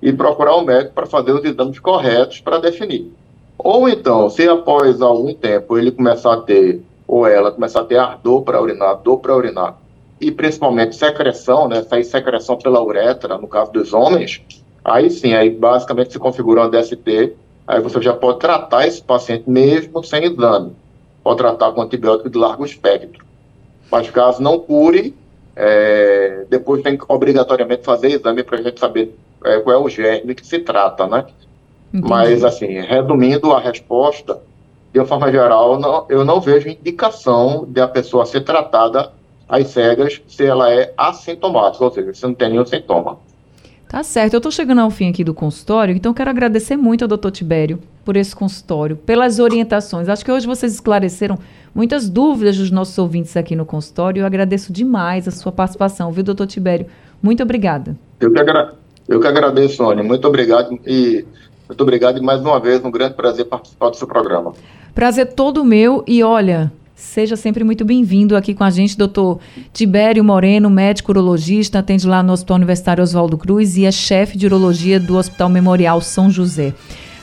e 0.00 0.12
procurar 0.12 0.54
o 0.54 0.60
um 0.60 0.64
médico 0.64 0.94
para 0.94 1.06
fazer 1.06 1.32
os 1.32 1.44
exames 1.44 1.78
corretos 1.78 2.40
para 2.40 2.58
definir. 2.58 3.12
Ou 3.62 3.88
então, 3.88 4.30
se 4.30 4.48
após 4.48 5.00
algum 5.02 5.34
tempo 5.34 5.78
ele 5.78 5.90
começar 5.90 6.34
a 6.34 6.40
ter, 6.40 6.80
ou 7.06 7.26
ela 7.26 7.52
começar 7.52 7.80
a 7.80 7.84
ter 7.84 7.98
ardor 7.98 8.42
para 8.42 8.60
urinar, 8.60 8.96
dor 8.96 9.18
para 9.18 9.36
urinar, 9.36 9.76
e 10.20 10.30
principalmente 10.30 10.96
secreção, 10.96 11.68
né, 11.68 11.82
sair 11.82 12.04
secreção 12.04 12.56
pela 12.56 12.82
uretra, 12.82 13.38
no 13.38 13.48
caso 13.48 13.72
dos 13.72 13.92
homens, 13.92 14.42
aí 14.84 15.10
sim, 15.10 15.34
aí 15.34 15.50
basicamente 15.50 16.12
se 16.12 16.18
configura 16.18 16.62
uma 16.62 16.70
DST, 16.70 17.34
aí 17.66 17.80
você 17.80 18.00
já 18.02 18.12
pode 18.12 18.38
tratar 18.38 18.86
esse 18.86 19.02
paciente 19.02 19.48
mesmo 19.48 20.02
sem 20.04 20.24
exame. 20.24 20.72
Pode 21.22 21.38
tratar 21.38 21.72
com 21.72 21.82
antibiótico 21.82 22.30
de 22.30 22.38
largo 22.38 22.64
espectro. 22.64 23.24
Mas 23.90 24.10
caso 24.10 24.42
não 24.42 24.58
cure, 24.58 25.14
é, 25.54 26.46
depois 26.48 26.82
tem 26.82 26.96
que 26.96 27.04
obrigatoriamente 27.08 27.82
fazer 27.82 28.08
exame 28.08 28.42
para 28.42 28.58
a 28.58 28.62
gente 28.62 28.78
saber 28.80 29.14
é, 29.44 29.58
qual 29.60 29.76
é 29.76 29.78
o 29.78 29.88
germe 29.88 30.34
que 30.34 30.46
se 30.46 30.58
trata, 30.60 31.06
né? 31.06 31.26
Entendi. 31.92 32.08
Mas, 32.08 32.44
assim, 32.44 32.80
resumindo 32.80 33.52
a 33.52 33.60
resposta, 33.60 34.40
de 34.92 34.98
uma 34.98 35.06
forma 35.06 35.30
geral, 35.30 35.78
não, 35.78 36.06
eu 36.08 36.24
não 36.24 36.40
vejo 36.40 36.68
indicação 36.68 37.66
de 37.68 37.80
a 37.80 37.88
pessoa 37.88 38.24
ser 38.26 38.42
tratada 38.42 39.12
às 39.48 39.68
cegas 39.68 40.20
se 40.28 40.46
ela 40.46 40.72
é 40.72 40.92
assintomática, 40.96 41.84
ou 41.84 41.90
seja, 41.90 42.14
se 42.14 42.22
não 42.22 42.34
tem 42.34 42.50
nenhum 42.50 42.64
sintoma. 42.64 43.18
Tá 43.88 44.04
certo. 44.04 44.34
Eu 44.34 44.38
estou 44.38 44.52
chegando 44.52 44.80
ao 44.80 44.90
fim 44.90 45.10
aqui 45.10 45.24
do 45.24 45.34
consultório, 45.34 45.94
então 45.94 46.14
quero 46.14 46.30
agradecer 46.30 46.76
muito 46.76 47.02
ao 47.02 47.08
doutor 47.08 47.32
Tibério 47.32 47.80
por 48.04 48.16
esse 48.16 48.34
consultório, 48.34 48.96
pelas 48.96 49.40
orientações. 49.40 50.08
Acho 50.08 50.24
que 50.24 50.30
hoje 50.30 50.46
vocês 50.46 50.72
esclareceram 50.72 51.36
muitas 51.74 52.08
dúvidas 52.08 52.56
dos 52.56 52.70
nossos 52.70 52.96
ouvintes 52.98 53.36
aqui 53.36 53.56
no 53.56 53.66
consultório. 53.66 54.20
Eu 54.20 54.26
agradeço 54.26 54.72
demais 54.72 55.26
a 55.26 55.32
sua 55.32 55.50
participação, 55.50 56.12
viu, 56.12 56.22
doutor 56.22 56.46
Tibério? 56.46 56.86
Muito 57.20 57.42
obrigada. 57.42 57.96
Eu 58.20 58.32
que, 58.32 58.38
agra 58.38 58.74
eu 59.08 59.20
que 59.20 59.26
agradeço, 59.26 59.76
Sônia. 59.76 60.04
Muito 60.04 60.26
obrigado 60.26 60.78
e 60.86 61.24
muito 61.70 61.82
obrigado 61.82 62.18
e 62.18 62.20
mais 62.20 62.40
uma 62.40 62.58
vez 62.58 62.84
um 62.84 62.90
grande 62.90 63.14
prazer 63.14 63.44
participar 63.44 63.90
do 63.90 63.96
seu 63.96 64.08
programa. 64.08 64.52
Prazer 64.92 65.34
todo 65.34 65.64
meu 65.64 66.02
e 66.04 66.20
olha, 66.20 66.72
seja 66.96 67.36
sempre 67.36 67.62
muito 67.62 67.84
bem-vindo 67.84 68.36
aqui 68.36 68.54
com 68.54 68.64
a 68.64 68.70
gente, 68.70 68.98
doutor 68.98 69.38
Tibério 69.72 70.24
Moreno, 70.24 70.68
médico 70.68 71.12
urologista, 71.12 71.78
atende 71.78 72.08
lá 72.08 72.24
no 72.24 72.32
Hospital 72.32 72.56
Universitário 72.56 73.04
Oswaldo 73.04 73.38
Cruz 73.38 73.76
e 73.76 73.84
é 73.84 73.92
chefe 73.92 74.36
de 74.36 74.46
urologia 74.46 74.98
do 74.98 75.16
Hospital 75.16 75.48
Memorial 75.48 76.00
São 76.00 76.28
José. 76.28 76.74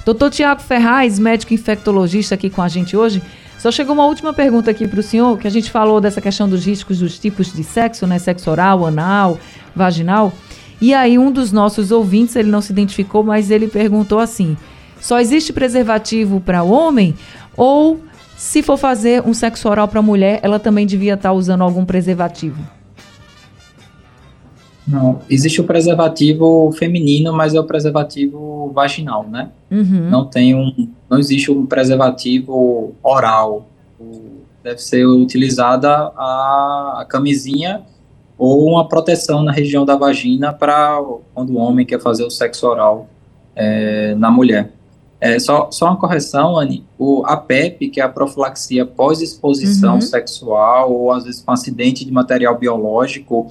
Doutor 0.06 0.30
Tiago 0.30 0.62
Ferraz, 0.62 1.20
médico 1.20 1.54
infectologista 1.54 2.36
aqui 2.36 2.50
com 2.50 2.62
a 2.62 2.70
gente 2.70 2.96
hoje. 2.96 3.22
Só 3.60 3.70
chegou 3.70 3.94
uma 3.94 4.06
última 4.06 4.34
pergunta 4.34 4.72
aqui 4.72 4.88
para 4.88 5.02
o 5.02 5.04
senhor, 5.04 5.38
que 5.38 5.48
a 5.48 5.52
gente 5.52 5.70
falou 5.70 6.00
dessa 6.00 6.22
questão 6.22 6.48
dos 6.48 6.66
riscos 6.66 7.00
dos 7.00 7.20
tipos 7.20 7.52
de 7.52 7.66
sexo, 7.66 8.08
né? 8.08 8.18
Sexo 8.18 8.50
oral, 8.50 8.86
anal, 8.86 9.38
vaginal. 9.76 10.32
E 10.80 10.94
aí 10.94 11.18
um 11.18 11.32
dos 11.32 11.52
nossos 11.52 11.92
ouvintes, 11.92 12.36
ele 12.36 12.50
não 12.50 12.62
se 12.62 12.72
identificou, 12.72 13.24
mas 13.24 13.50
ele 13.50 13.68
perguntou 13.68 14.20
assim: 14.20 14.56
só 15.00 15.20
existe 15.20 15.52
preservativo 15.52 16.40
para 16.40 16.64
homem 16.64 17.16
ou 17.56 18.00
se 18.38 18.62
for 18.62 18.78
fazer 18.78 19.24
um 19.26 19.34
sexo 19.34 19.68
oral 19.68 19.88
para 19.88 20.02
mulher, 20.02 20.40
ela 20.44 20.60
também 20.60 20.86
devia 20.86 21.16
estar 21.16 21.30
tá 21.30 21.34
usando 21.34 21.64
algum 21.64 21.84
preservativo? 21.84 22.62
Não, 24.88 25.20
existe 25.30 25.60
o 25.60 25.66
preservativo 25.66 26.72
feminino, 26.78 27.34
mas 27.34 27.54
é 27.54 27.60
o 27.60 27.64
preservativo 27.64 28.72
vaginal, 28.74 29.28
né? 29.28 29.50
Uhum. 29.70 30.10
Não 30.10 30.24
tem 30.24 30.56
um, 30.56 30.88
não 31.10 31.20
existe 31.20 31.52
um 31.52 31.66
preservativo 31.66 32.94
oral. 33.04 33.68
Deve 34.64 34.78
ser 34.78 35.06
utilizada 35.06 35.90
a, 36.16 37.00
a 37.02 37.06
camisinha 37.10 37.82
ou 38.38 38.68
uma 38.68 38.88
proteção 38.88 39.44
na 39.44 39.52
região 39.52 39.86
da 39.86 39.96
vagina 39.96 40.54
para 40.54 41.02
quando 41.34 41.52
o 41.52 41.58
homem 41.58 41.86
quer 41.86 42.00
fazer 42.00 42.24
o 42.24 42.30
sexo 42.30 42.68
oral 42.68 43.08
é, 43.56 44.14
na 44.16 44.30
mulher. 44.30 44.72
É, 45.20 45.40
só, 45.40 45.72
só 45.72 45.88
uma 45.88 45.98
correção, 45.98 46.58
Anne, 46.58 46.86
o, 46.98 47.24
a 47.26 47.36
PEP, 47.36 47.90
que 47.90 48.00
é 48.00 48.04
a 48.04 48.10
profilaxia 48.10 48.86
pós-exposição 48.86 49.96
uhum. 49.96 50.02
sexual 50.02 50.94
ou 50.94 51.12
às 51.12 51.24
vezes 51.24 51.42
com 51.42 51.52
acidente 51.52 52.06
de 52.06 52.12
material 52.12 52.56
biológico, 52.56 53.48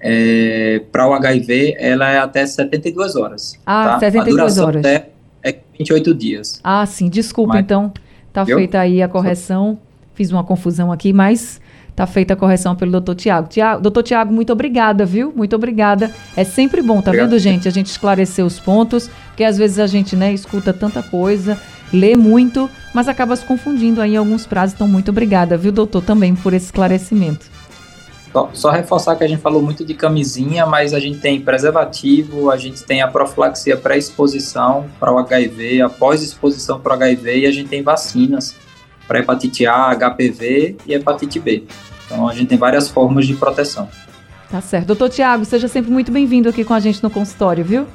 é, 0.00 0.82
para 0.90 1.08
o 1.08 1.14
HIV, 1.14 1.76
ela 1.78 2.10
é 2.10 2.18
até 2.18 2.44
72 2.44 3.14
horas. 3.14 3.58
Ah, 3.64 3.90
tá? 3.92 4.00
72 4.00 4.58
horas. 4.58 4.84
É, 4.84 5.08
é 5.42 5.56
28 5.78 6.14
dias. 6.14 6.60
Ah, 6.64 6.84
sim, 6.84 7.08
desculpa, 7.08 7.54
mas, 7.54 7.62
então, 7.62 7.92
tá 8.32 8.44
feita 8.44 8.80
aí 8.80 9.00
a 9.00 9.08
correção, 9.08 9.78
fiz 10.14 10.32
uma 10.32 10.42
confusão 10.42 10.90
aqui, 10.90 11.12
mas 11.12 11.60
Tá 11.94 12.06
feita 12.06 12.34
a 12.34 12.36
correção 12.36 12.74
pelo 12.74 12.90
doutor 12.90 13.14
Tiago. 13.14 13.48
Tiago, 13.48 13.80
doutor 13.80 14.02
Tiago, 14.02 14.32
muito 14.32 14.52
obrigada, 14.52 15.04
viu? 15.04 15.32
Muito 15.34 15.54
obrigada. 15.54 16.10
É 16.36 16.42
sempre 16.42 16.82
bom, 16.82 17.00
tá 17.00 17.10
Obrigado. 17.10 17.30
vendo, 17.30 17.38
gente? 17.38 17.68
A 17.68 17.70
gente 17.70 17.86
esclarecer 17.86 18.44
os 18.44 18.58
pontos, 18.58 19.08
porque 19.28 19.44
às 19.44 19.56
vezes 19.56 19.78
a 19.78 19.86
gente, 19.86 20.16
né, 20.16 20.32
escuta 20.32 20.72
tanta 20.72 21.02
coisa 21.02 21.56
lê 21.94 22.16
muito, 22.16 22.68
mas 22.92 23.08
acaba 23.08 23.36
se 23.36 23.44
confundindo 23.44 24.02
aí 24.02 24.14
em 24.14 24.16
alguns 24.16 24.46
prazos. 24.46 24.74
Então, 24.74 24.88
muito 24.88 25.10
obrigada, 25.10 25.56
viu, 25.56 25.70
doutor, 25.70 26.02
também 26.02 26.34
por 26.34 26.52
esse 26.52 26.66
esclarecimento. 26.66 27.46
Só, 28.32 28.50
só, 28.52 28.70
reforçar 28.70 29.14
que 29.14 29.22
a 29.22 29.28
gente 29.28 29.40
falou 29.40 29.62
muito 29.62 29.84
de 29.84 29.94
camisinha, 29.94 30.66
mas 30.66 30.92
a 30.92 30.98
gente 30.98 31.20
tem 31.20 31.40
preservativo, 31.40 32.50
a 32.50 32.56
gente 32.56 32.82
tem 32.82 33.00
a 33.00 33.06
profilaxia 33.06 33.76
pré-exposição 33.76 34.86
para 34.98 35.12
o 35.12 35.18
HIV, 35.18 35.82
após 35.82 36.20
exposição 36.20 36.80
para 36.80 36.90
o 36.90 36.94
HIV, 36.94 37.38
e 37.38 37.46
a 37.46 37.52
gente 37.52 37.68
tem 37.68 37.80
vacinas 37.80 38.56
para 39.06 39.18
hepatite 39.18 39.66
A, 39.66 39.94
HPV 39.94 40.76
e 40.86 40.94
hepatite 40.94 41.38
B. 41.38 41.64
Então 42.06 42.28
a 42.28 42.34
gente 42.34 42.48
tem 42.48 42.58
várias 42.58 42.88
formas 42.88 43.26
de 43.26 43.34
proteção. 43.34 43.88
Tá 44.50 44.60
certo. 44.60 44.86
Doutor 44.86 45.08
Tiago, 45.08 45.44
seja 45.44 45.68
sempre 45.68 45.90
muito 45.90 46.12
bem-vindo 46.12 46.48
aqui 46.48 46.64
com 46.64 46.74
a 46.74 46.80
gente 46.80 47.02
no 47.02 47.10
consultório, 47.10 47.64
viu? 47.64 47.86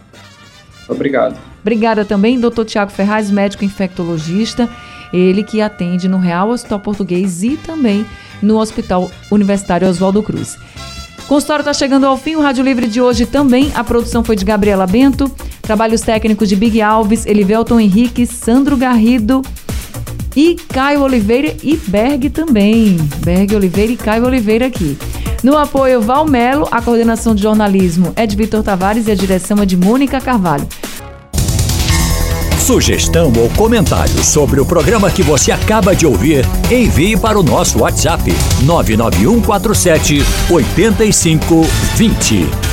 Obrigado. 0.88 1.38
Obrigada 1.62 2.04
também, 2.04 2.40
doutor 2.40 2.66
Tiago 2.66 2.92
Ferraz, 2.92 3.30
médico 3.30 3.64
infectologista, 3.64 4.68
ele 5.14 5.44
que 5.44 5.62
atende 5.62 6.08
no 6.08 6.18
Real 6.18 6.50
Hospital 6.50 6.80
Português 6.80 7.44
e 7.44 7.58
também 7.58 8.06
no 8.42 8.58
Hospital 8.58 9.10
Universitário 9.32 9.88
Oswaldo 9.88 10.24
Cruz. 10.24 10.58
O 11.20 11.28
consultório 11.28 11.62
está 11.62 11.74
chegando 11.74 12.08
ao 12.08 12.18
fim, 12.18 12.36
o 12.36 12.42
Rádio 12.42 12.64
Livre 12.64 12.88
de 12.88 13.00
hoje 13.00 13.26
também. 13.26 13.72
A 13.76 13.84
produção 13.84 14.24
foi 14.24 14.36
de 14.36 14.44
Gabriela 14.44 14.88
Bento, 14.88 15.30
trabalhos 15.62 16.02
técnicos 16.02 16.50
de 16.50 16.56
Big 16.56 16.82
Alves, 16.82 17.26
Elivelton 17.26 17.80
Henrique, 17.80 18.26
Sandro 18.26 18.76
Garrido 18.76 19.44
e 20.40 20.56
Caio 20.56 21.02
Oliveira 21.02 21.54
e 21.62 21.76
Berg 21.76 22.30
também. 22.30 22.96
Berg 23.26 23.54
Oliveira 23.54 23.92
e 23.92 23.98
Caio 23.98 24.26
Oliveira 24.26 24.68
aqui. 24.68 24.98
No 25.44 25.58
apoio 25.58 26.02
Valmelo, 26.02 26.66
a 26.72 26.82
coordenação 26.82 27.36
de 27.36 27.42
jornalismo 27.42 28.14
é 28.16 28.26
de 28.26 28.38
Vitor 28.38 28.64
Tavares 28.64 29.08
e 29.08 29.12
a 29.12 29.16
direção 29.16 29.58
é 29.62 29.66
de 29.66 29.76
Mônica 29.76 30.22
Carvalho. 30.22 30.66
Sugestão 32.58 33.34
ou 33.36 33.50
comentário 33.50 34.24
sobre 34.24 34.62
o 34.62 34.66
programa 34.66 35.12
que 35.12 35.24
você 35.24 35.52
acaba 35.52 35.94
de 35.94 36.06
ouvir, 36.06 36.46
envie 36.72 37.18
para 37.18 37.38
o 37.38 37.44
nosso 37.44 37.80
WhatsApp 37.80 38.32
99147 38.64 40.24
8520. 40.50 42.69